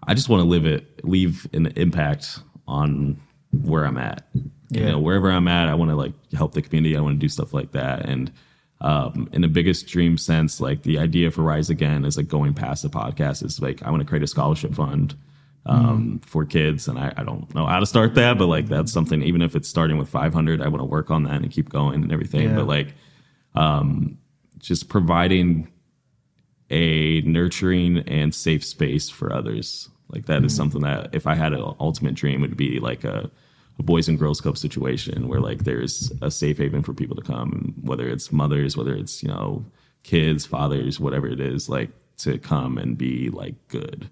[0.06, 3.20] I just want to live it, leave an impact on
[3.62, 4.24] where I'm at.
[4.70, 6.96] You know, wherever I'm at, I want to like help the community.
[6.96, 8.06] I want to do stuff like that.
[8.06, 8.32] And
[8.80, 12.54] um, in the biggest dream sense, like the idea for Rise Again is like going
[12.54, 15.14] past the podcast is like I want to create a scholarship fund
[15.66, 18.92] um, for kids, and I, I don't know how to start that, but like that's
[18.92, 19.22] something.
[19.22, 22.02] Even if it's starting with 500, I want to work on that and keep going
[22.02, 22.50] and everything.
[22.50, 22.56] Yeah.
[22.56, 22.94] But like,
[23.54, 24.18] um,
[24.58, 25.68] just providing
[26.70, 29.88] a nurturing and safe space for others.
[30.08, 33.04] Like that is something that if I had an ultimate dream, it would be like
[33.04, 33.30] a,
[33.78, 37.22] a boys and girls club situation where like there's a safe haven for people to
[37.22, 39.64] come, whether it's mothers, whether it's you know
[40.02, 44.10] kids, fathers, whatever it is, like to come and be like good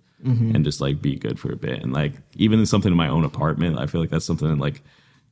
[0.55, 1.83] and just like be good for a bit.
[1.83, 4.59] And like even in something in my own apartment, I feel like that's something that,
[4.59, 4.83] like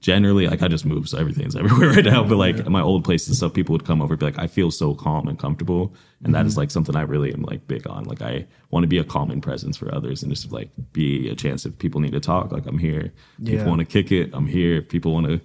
[0.01, 2.25] generally like I just move, so everything's everywhere right now.
[2.25, 4.39] But like at my old place and stuff, people would come over and be like,
[4.39, 5.95] I feel so calm and comfortable.
[6.25, 8.05] And that is like something I really am like big on.
[8.05, 11.35] Like I want to be a calming presence for others and just like be a
[11.35, 13.13] chance if people need to talk, like I'm here.
[13.39, 13.53] Yeah.
[13.59, 14.77] People want to kick it, I'm here.
[14.79, 15.41] If people want to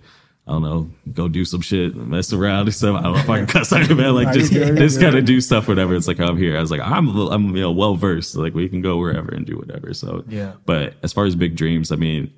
[0.47, 2.95] I don't know, go do some shit, mess around and stuff.
[2.99, 4.14] I don't know if I can cuss out man.
[4.14, 5.95] Like just, just kind of do stuff, whatever.
[5.95, 6.56] It's like I'm here.
[6.56, 8.36] I was like, I'm, I'm, you know, well versed.
[8.36, 9.91] Like we can go wherever and do whatever.
[9.95, 10.53] So Yeah.
[10.66, 12.32] But as far as big dreams, I mean,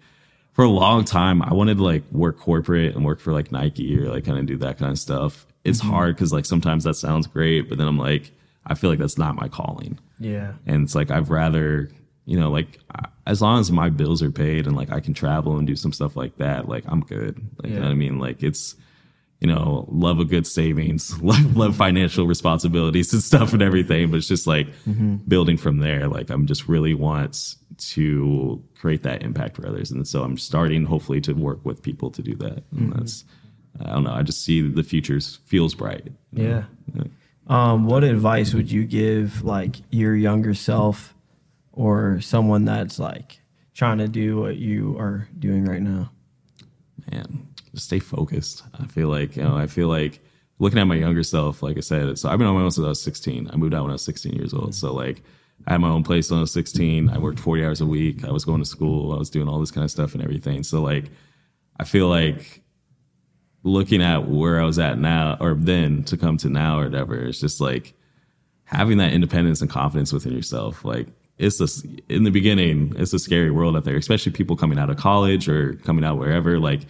[0.57, 3.95] for a long time, I wanted to like work corporate and work for like Nike
[4.01, 5.45] or like kind of do that kind of stuff.
[5.63, 5.91] It's mm-hmm.
[5.91, 8.31] hard because like sometimes that sounds great, but then I'm like,
[8.65, 9.99] I feel like that's not my calling.
[10.19, 10.53] Yeah.
[10.65, 11.91] And it's like I'd rather,
[12.25, 15.13] you know, like I- as long as my bills are paid and like I can
[15.13, 17.39] travel and do some stuff like that, like I'm good.
[17.59, 17.81] Like you Yeah.
[17.81, 18.17] know what I mean?
[18.17, 18.75] Like it's
[19.39, 24.09] you know, love a good savings, love, love financial responsibilities and stuff and everything.
[24.09, 25.17] But it's just like mm-hmm.
[25.27, 26.07] building from there.
[26.07, 29.91] Like I'm just really wants to create that impact for others.
[29.91, 32.63] And so I'm starting hopefully to work with people to do that.
[32.71, 33.25] And that's
[33.79, 34.13] I don't know.
[34.13, 36.11] I just see the future feels bright.
[36.31, 36.63] Yeah.
[37.47, 41.13] Um, what advice would you give like your younger self
[41.71, 43.39] or someone that's like
[43.73, 46.11] trying to do what you are doing right now?
[47.11, 48.63] man, just stay focused.
[48.79, 50.19] I feel like, you know, I feel like
[50.59, 52.85] looking at my younger self, like I said, so I've been on my own since
[52.85, 53.49] I was 16.
[53.51, 54.75] I moved out when I was 16 years old.
[54.75, 55.23] So like
[55.65, 57.09] I had my own place when I was 16.
[57.09, 58.23] I worked 40 hours a week.
[58.23, 59.13] I was going to school.
[59.13, 60.63] I was doing all this kind of stuff and everything.
[60.63, 61.05] So like,
[61.79, 62.61] I feel like
[63.63, 67.15] looking at where I was at now or then to come to now or whatever,
[67.15, 67.93] it's just like
[68.63, 70.85] having that independence and confidence within yourself.
[70.85, 74.79] Like it's just in the beginning, it's a scary world out there, especially people coming
[74.79, 76.59] out of college or coming out wherever.
[76.59, 76.81] Like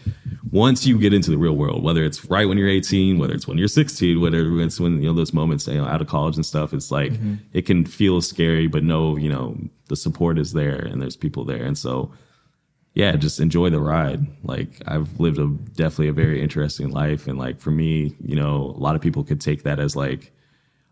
[0.52, 3.48] once you get into the real world, whether it's right when you're 18, whether it's
[3.48, 6.38] when you're 16, whether it's when you know those moments you know out of college
[6.38, 7.36] and stuff, it's like mm-hmm.
[7.52, 9.58] it can feel scary, but no, you know
[9.90, 12.12] the support is there and there's people there, and so
[12.94, 14.26] yeah, just enjoy the ride.
[14.44, 18.74] Like I've lived a definitely a very interesting life, and like for me, you know,
[18.76, 20.32] a lot of people could take that as like,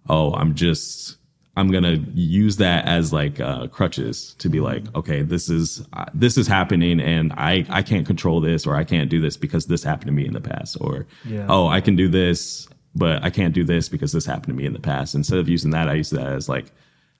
[0.09, 1.17] oh, I'm just
[1.57, 6.05] I'm gonna use that as like uh, crutches to be like, okay, this is uh,
[6.13, 9.65] this is happening, and I I can't control this, or I can't do this because
[9.67, 11.45] this happened to me in the past, or Yeah.
[11.49, 14.65] oh, I can do this, but I can't do this because this happened to me
[14.65, 15.15] in the past.
[15.15, 16.71] Instead of using that, I use that as like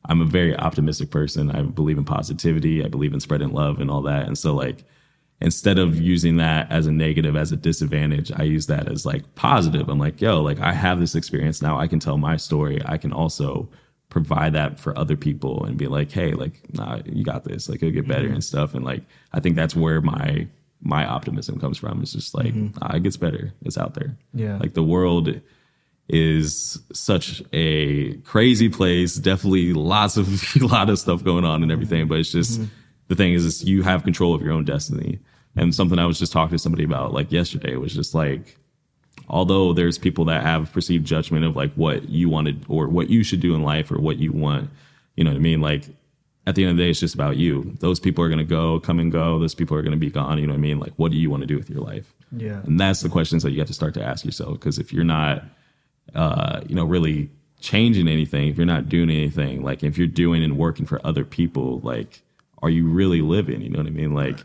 [0.08, 1.50] I'm a very optimistic person.
[1.50, 2.84] I believe in positivity.
[2.84, 4.28] I believe in spreading love and all that.
[4.28, 4.84] And so like
[5.42, 9.36] instead of using that as a negative, as a disadvantage, I use that as like
[9.36, 9.90] positive.
[9.90, 11.78] I'm like, yo, like I have this experience now.
[11.80, 12.82] I can tell my story.
[12.86, 13.68] I can also
[14.16, 17.68] provide that for other people and be like, hey, like, nah, you got this.
[17.68, 18.36] Like it'll get better mm-hmm.
[18.36, 18.74] and stuff.
[18.74, 19.04] And like
[19.34, 20.48] I think that's where my
[20.82, 22.02] my optimism comes from.
[22.02, 22.80] It's just like, mm-hmm.
[22.80, 23.52] nah, it gets better.
[23.64, 24.16] It's out there.
[24.34, 24.56] Yeah.
[24.56, 25.42] Like the world
[26.08, 29.16] is such a crazy place.
[29.16, 32.04] Definitely lots of a lot of stuff going on and everything.
[32.04, 32.10] Mm-hmm.
[32.10, 32.62] But it's just
[33.10, 35.20] the thing is, is you have control of your own destiny.
[35.58, 38.58] And something I was just talking to somebody about like yesterday was just like,
[39.30, 43.24] although there's people that have perceived judgment of like what you wanted or what you
[43.24, 44.70] should do in life or what you want,
[45.16, 45.62] you know what I mean?
[45.62, 45.90] Like
[46.48, 47.76] at the end of the day, it's just about you.
[47.80, 49.40] Those people are going to go, come and go.
[49.40, 50.38] Those people are going to be gone.
[50.38, 50.80] You know what I mean?
[50.80, 52.14] Like, what do you want to do with your life?
[52.32, 52.62] Yeah.
[52.64, 54.54] And that's the questions that you have to start to ask yourself.
[54.54, 55.44] Because if you're not,
[56.14, 60.44] uh, you know, really changing anything, if you're not doing anything, like if you're doing
[60.44, 62.22] and working for other people, like,
[62.62, 63.62] are you really living?
[63.62, 64.14] You know what I mean?
[64.14, 64.44] Like,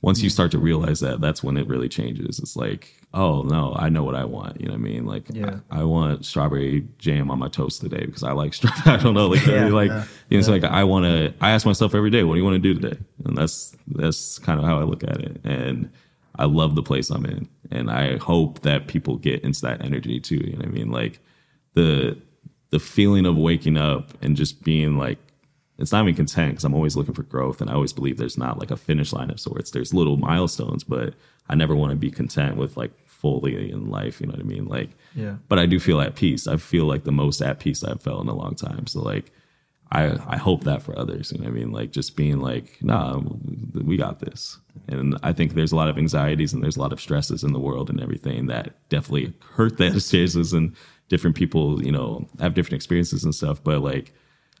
[0.00, 0.34] once you mm-hmm.
[0.34, 2.38] start to realize that, that's when it really changes.
[2.38, 4.60] It's like, oh no, I know what I want.
[4.60, 5.06] You know what I mean?
[5.06, 5.58] Like, Yeah.
[5.70, 8.96] I, I want strawberry jam on my toast today because I like strawberry.
[8.96, 10.04] I don't know, like, Yeah, like, yeah.
[10.28, 11.34] you know, it's like I want to.
[11.40, 12.98] I ask myself every day, what do you want to do today?
[13.24, 15.40] And that's that's kind of how I look at it.
[15.44, 15.90] And
[16.36, 20.20] I love the place I'm in, and I hope that people get into that energy
[20.20, 20.36] too.
[20.36, 20.92] You know what I mean?
[20.92, 21.20] Like
[21.74, 22.16] the
[22.70, 25.18] the feeling of waking up and just being like
[25.78, 28.38] it's not even content because I'm always looking for growth, and I always believe there's
[28.38, 29.70] not like a finish line of sorts.
[29.70, 31.14] There's little milestones, but
[31.48, 34.20] I never want to be content with like fully in life.
[34.20, 34.66] You know what I mean?
[34.66, 35.36] Like, Yeah.
[35.48, 36.46] But I do feel at peace.
[36.46, 38.86] I feel like the most at peace I've felt in a long time.
[38.86, 39.30] So like,
[39.90, 41.32] I I hope that for others.
[41.32, 41.72] You know what I mean?
[41.72, 43.20] Like just being like, nah,
[43.74, 44.58] we got this.
[44.88, 47.52] And I think there's a lot of anxieties and there's a lot of stresses in
[47.52, 50.74] the world and everything that definitely hurt the experiences and
[51.08, 53.62] different people, you know, have different experiences and stuff.
[53.62, 54.12] But like,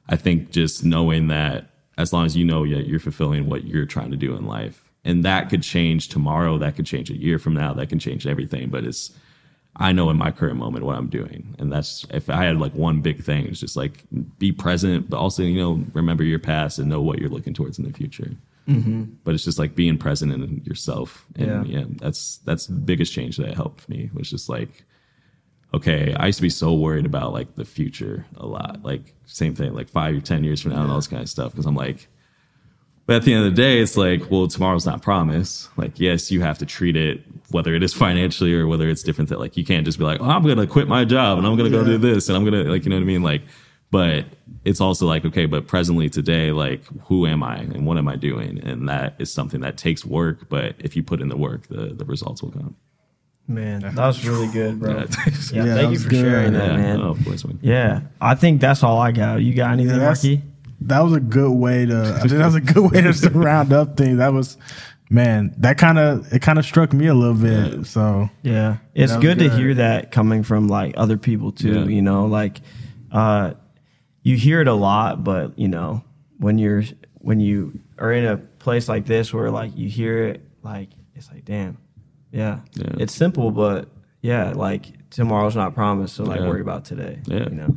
[0.08, 3.86] I think just knowing that as long as you know that you're fulfilling what you're
[3.86, 7.38] trying to do in life, and that could change tomorrow, that could change a year
[7.38, 8.68] from now, that can change everything.
[8.68, 9.10] But it's,
[9.76, 12.74] I know in my current moment what I'm doing, and that's if I had like
[12.74, 14.04] one big thing, it's just like
[14.38, 17.78] be present, but also you know remember your past and know what you're looking towards
[17.78, 18.32] in the future.
[18.68, 19.04] Mm-hmm.
[19.24, 21.78] But it's just like being present in yourself, and Yeah.
[21.80, 24.84] yeah, that's that's the biggest change that helped me was just like
[25.74, 28.82] okay, I used to be so worried about like the future a lot.
[28.82, 31.28] Like same thing, like five or ten years from now and all this kind of
[31.28, 31.52] stuff.
[31.52, 32.08] Because I'm like,
[33.06, 35.70] but at the end of the day, it's like, well, tomorrow's not promised.
[35.78, 39.30] Like, yes, you have to treat it, whether it is financially or whether it's different.
[39.30, 41.56] That like you can't just be like, oh, I'm gonna quit my job and I'm
[41.56, 43.22] gonna go do this and I'm gonna like, you know what I mean?
[43.22, 43.42] Like,
[43.90, 44.26] but
[44.64, 48.16] it's also like, okay, but presently today, like, who am I and what am I
[48.16, 48.62] doing?
[48.62, 50.48] And that is something that takes work.
[50.50, 52.76] But if you put in the work, the the results will come.
[53.48, 54.90] Man, that was really good, bro.
[54.90, 55.06] Yeah.
[55.52, 56.20] Yeah, Yeah, thank you for good.
[56.20, 57.00] sharing that, Yeah, man.
[57.00, 57.58] oh, of course, man.
[57.62, 59.40] Yeah, I think that's all I got.
[59.42, 60.42] You got anything, Yeah, Marky?
[60.82, 62.14] That was a good way to.
[62.16, 64.18] I think that was a good way to round up things.
[64.18, 64.56] That was,
[65.10, 65.54] man.
[65.58, 67.86] That kind of it kind of struck me a little bit.
[67.86, 71.72] So Yeah, it's That was good, to hear that coming from like other people too.
[71.80, 71.84] Yeah.
[71.86, 72.60] You know, like
[73.10, 73.54] uh,
[74.22, 76.04] you hear it a lot, but you know
[76.36, 76.84] when you're
[77.14, 81.28] when you are in a place like this where like you hear it, like it's
[81.30, 81.78] like damn,
[82.32, 82.94] yeah, Yeah.
[82.98, 83.88] it's simple, but
[84.20, 86.48] yeah, like tomorrow's not promised, so like Yeah.
[86.48, 87.20] worry about today.
[87.26, 87.48] Yeah.
[87.48, 87.76] you know,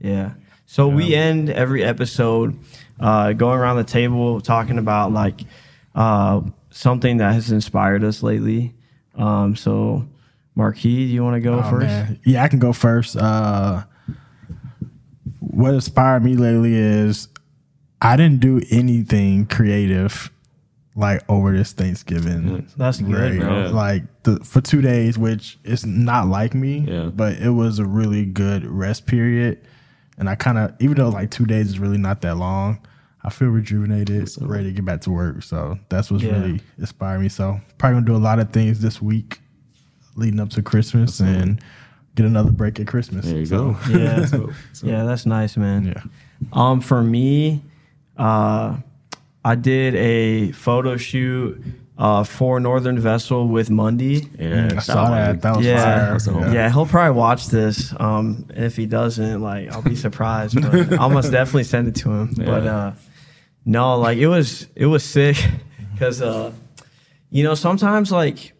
[0.00, 0.30] yeah.
[0.66, 2.58] So we end every episode
[2.98, 5.42] uh, going around the table talking about like
[5.94, 8.74] uh, something that has inspired us lately.
[9.14, 10.06] Um, so,
[10.56, 11.86] Marquis, do you want to go Oh, first?
[11.86, 12.18] man.
[12.24, 13.16] Yeah, I can go first.
[13.16, 13.84] Uh,
[15.40, 17.28] what inspired me lately is
[18.02, 20.30] I didn't do anything creative
[20.96, 22.66] like over this Thanksgiving.
[22.76, 23.40] That's good, break.
[23.40, 23.64] bro.
[23.64, 23.68] Yeah.
[23.68, 27.10] Like the, for two days, which is not like me, Yeah.
[27.14, 29.60] but it was a really good rest period.
[30.18, 32.78] And I kind of, even though like two days is really not that long,
[33.22, 35.42] I feel rejuvenated, ready to get back to work.
[35.42, 36.40] So that's what's Yeah.
[36.40, 37.28] really inspired me.
[37.28, 39.40] So probably gonna do a lot of things this week
[40.14, 41.60] leading up to Christmas and
[42.14, 43.26] get another break at Christmas.
[43.26, 43.76] There you So, go.
[43.98, 44.24] Yeah.
[44.24, 45.88] So- so- Yeah, that's nice, man.
[45.88, 46.02] Yeah.
[46.54, 47.62] Um, for me,
[48.16, 48.76] uh,
[49.46, 51.62] I did a photo shoot
[51.96, 54.28] uh, for Northern Vessel with Mundy.
[54.36, 55.40] Yeah, I saw that.
[55.42, 56.10] That was yeah, fire.
[56.10, 57.94] That's a yeah, he'll probably watch this.
[58.00, 60.60] Um, and if he doesn't, like, I'll be surprised.
[60.60, 62.34] But I'll most definitely send it to him.
[62.36, 62.92] But uh,
[63.64, 65.36] no, like it was it was sick
[65.92, 66.52] because uh,
[67.30, 68.52] you know sometimes like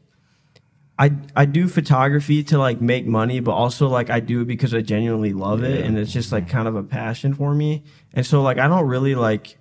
[1.00, 4.72] I I do photography to like make money, but also like I do it because
[4.72, 7.82] I genuinely love it, and it's just like kind of a passion for me.
[8.12, 9.58] And so like I don't really like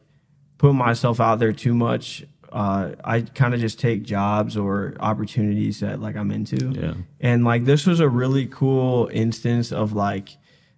[0.57, 2.25] put myself out there too much.
[2.51, 6.71] Uh, I kind of just take jobs or opportunities that like I'm into.
[6.71, 6.93] Yeah.
[7.19, 10.29] And like this was a really cool instance of like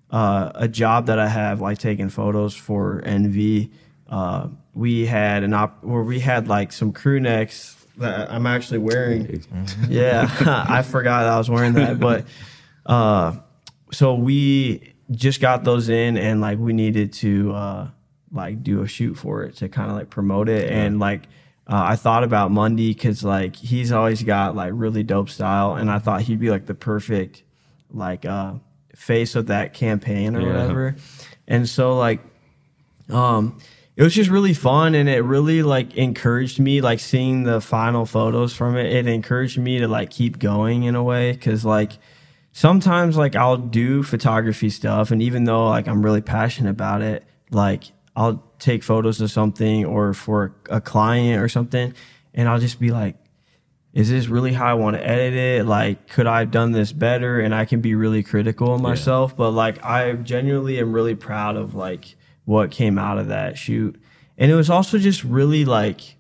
[0.09, 3.71] uh, a job that I have, like taking photos for NV.
[4.09, 8.79] Uh, we had an op where we had like some crew necks that I'm actually
[8.79, 9.43] wearing.
[9.89, 10.29] Yeah,
[10.69, 12.25] I forgot I was wearing that, but
[12.85, 13.35] uh,
[13.91, 17.87] so we just got those in, and like we needed to uh,
[18.31, 21.23] like do a shoot for it to kind of like promote it, and like
[21.67, 25.89] uh, I thought about Mundy because like he's always got like really dope style, and
[25.91, 27.43] I thought he'd be like the perfect
[27.91, 28.55] like uh,
[28.95, 30.47] face of that campaign or Yeah.
[30.47, 30.95] whatever,
[31.47, 32.19] and so like
[33.09, 33.57] um
[33.95, 34.93] it was just really fun.
[34.93, 38.85] And it really like encouraged me like seeing the final photos from it.
[38.93, 41.93] It encouraged me to like keep going in a way because like
[42.51, 45.09] sometimes like i'll do photography stuff.
[45.09, 47.85] And even though like i'm really passionate about it like
[48.17, 51.93] i'll take photos of something or for a client or something
[52.33, 53.15] and i'll just be like
[53.97, 55.65] is this really how I want to edit it?
[55.65, 57.39] Like, could I have done this better?
[57.39, 61.55] And I can be really critical of myself, but like, I genuinely am really proud
[61.55, 62.15] of like
[62.45, 63.99] what came out of that shoot.
[64.37, 66.15] And it was also just really like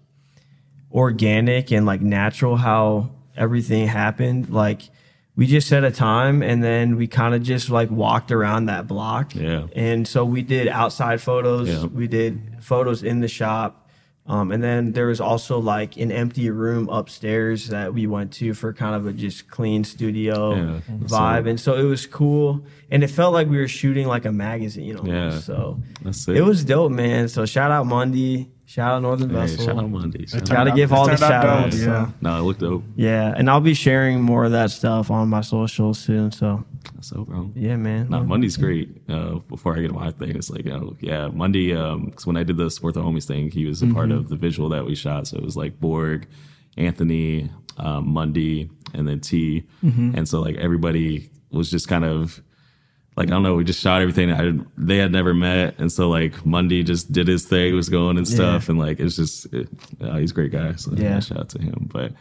[0.91, 4.49] organic and like natural how everything happened.
[4.49, 4.89] Like,
[5.37, 8.87] we just set a time and then we kind of just like walked around that
[8.87, 9.33] block.
[9.35, 9.67] Yeah.
[9.75, 11.85] And so we did outside photos, Yeah.
[11.85, 13.85] we did photos in the shop.
[14.25, 18.53] Um, and then there was also like an empty room upstairs that we went to
[18.53, 20.79] for kind of a just clean studio Yeah.
[20.99, 21.47] vibe.
[21.47, 22.65] and so it was cool.
[22.91, 25.13] And it felt like we were shooting like a magazine almost.
[25.15, 25.39] Yeah.
[25.39, 27.29] So That's it was dope, man.
[27.29, 29.65] So shout out Mundy, shout out Northern Hey, Vessel.
[29.65, 30.25] shout out Monday.
[30.27, 31.79] Shout out- Gotta out- give all the turned shout dope, outs.
[31.79, 32.05] yeah.
[32.07, 32.13] so.
[32.21, 32.83] No, it looked dope.
[32.95, 33.33] Yeah.
[33.35, 36.31] And I'll be sharing more of that stuff on my socials soon.
[36.31, 36.63] So
[37.01, 37.49] So, bro.
[37.55, 38.07] yeah, man.
[38.09, 39.01] No, Monday's great.
[39.09, 42.37] Uh, before I get to my thing, it's like, you know, yeah, Monday, because when
[42.37, 44.17] I did the Sport the Homies thing, he was a part Mm-hmm.
[44.19, 45.27] of the visual that we shot.
[45.27, 46.27] So it was like Borg,
[46.77, 49.63] Anthony, um, Monday, and then T.
[49.83, 50.11] Mm-hmm.
[50.15, 52.41] And so, like, everybody was just kind of
[53.17, 54.31] like, I don't know, we just shot everything.
[54.31, 55.79] I, they had never met.
[55.79, 58.67] And so, like, Monday just did his thing, was going and stuff.
[58.67, 58.71] Yeah.
[58.71, 59.67] And, like, it's just, it,
[59.99, 60.75] uh, he's a great guy.
[60.75, 61.03] So, Yeah.
[61.03, 61.89] yeah, shout out to him.
[61.91, 62.13] But,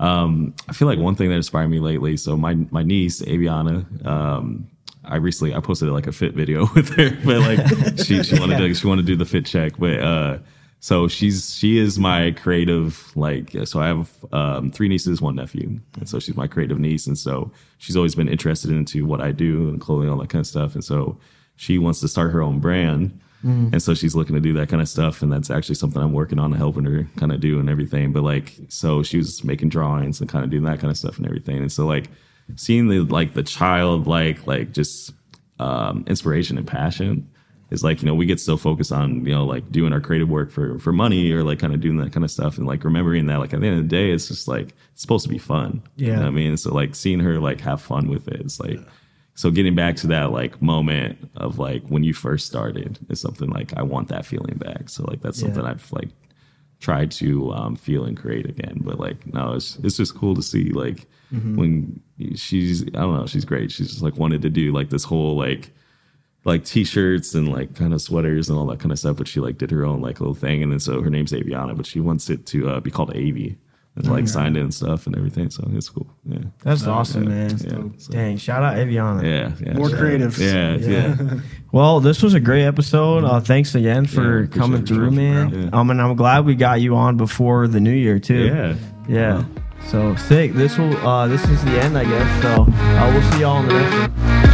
[0.00, 2.16] um, I feel like one thing that inspired me lately.
[2.16, 4.68] So my my niece Aviana, um,
[5.04, 8.58] I recently I posted like a fit video with her, but like she she wanted
[8.58, 10.38] to she wanted to do the fit check, but uh,
[10.80, 15.80] so she's she is my creative like so I have um, three nieces, one nephew,
[15.98, 19.32] and so she's my creative niece, and so she's always been interested into what I
[19.32, 21.18] do and clothing, all that kind of stuff, and so
[21.56, 23.18] she wants to start her own brand.
[23.72, 25.22] And so she's looking to do that kind of stuff.
[25.22, 28.12] And that's actually something I'm working on helping her kind of do and everything.
[28.12, 31.18] But like, so she was making drawings and kind of doing that kind of stuff
[31.18, 31.58] and everything.
[31.58, 32.10] And so like
[32.56, 35.12] seeing the, like the child, like, like just,
[35.60, 37.30] um, inspiration and passion
[37.70, 40.28] is like, you know, we get so focused on, you know, like doing our creative
[40.28, 42.56] work for, for money or like kind of doing that kind of stuff.
[42.58, 45.02] And like remembering that, like at the end of the day, it's just like, it's
[45.02, 45.82] supposed to be fun.
[45.96, 46.18] You know Yeah.
[46.20, 46.56] what I mean?
[46.56, 48.80] So like seeing her like have fun with it, it's like,
[49.34, 53.50] so getting back to that like moment of like when you first started is something
[53.50, 54.88] like I want that feeling back.
[54.88, 55.48] So like that's Yeah.
[55.48, 56.08] something I've like
[56.80, 58.80] tried to um, feel and create again.
[58.82, 61.06] But like no, it's it's just cool to see like
[61.54, 62.00] when
[62.34, 63.70] she's I don't know she's great.
[63.70, 65.70] She's just like wanted to do like this whole like
[66.44, 69.16] like t-shirts and like kind of sweaters and all that kind of stuff.
[69.16, 71.76] But she like did her own like little thing, and then so her name's Aviana,
[71.76, 73.56] but she wants it to uh, be called Avi.
[73.96, 76.06] And like signed it and stuff and everything, so it's cool.
[76.24, 77.50] Yeah, That's awesome, yeah, man.
[77.50, 79.24] yeah, so- Dang, shout out Aviana.
[79.24, 79.72] yeah, yeah.
[79.76, 79.98] More sure.
[79.98, 80.38] creatives.
[80.38, 81.40] Yeah, yeah.
[81.72, 83.24] Well, this was a great episode.
[83.24, 85.50] Uh, thanks again for Yeah, coming through, man.
[85.64, 85.70] Yeah.
[85.72, 88.46] Um, and I'm glad we got you on before the new year too.
[88.46, 88.76] Yeah.
[89.08, 89.44] Yeah.
[89.88, 90.52] So sick.
[90.52, 90.96] This will.
[91.04, 92.42] Uh, this is the end, I guess.
[92.42, 94.47] So uh, we'll see y'all in the next one.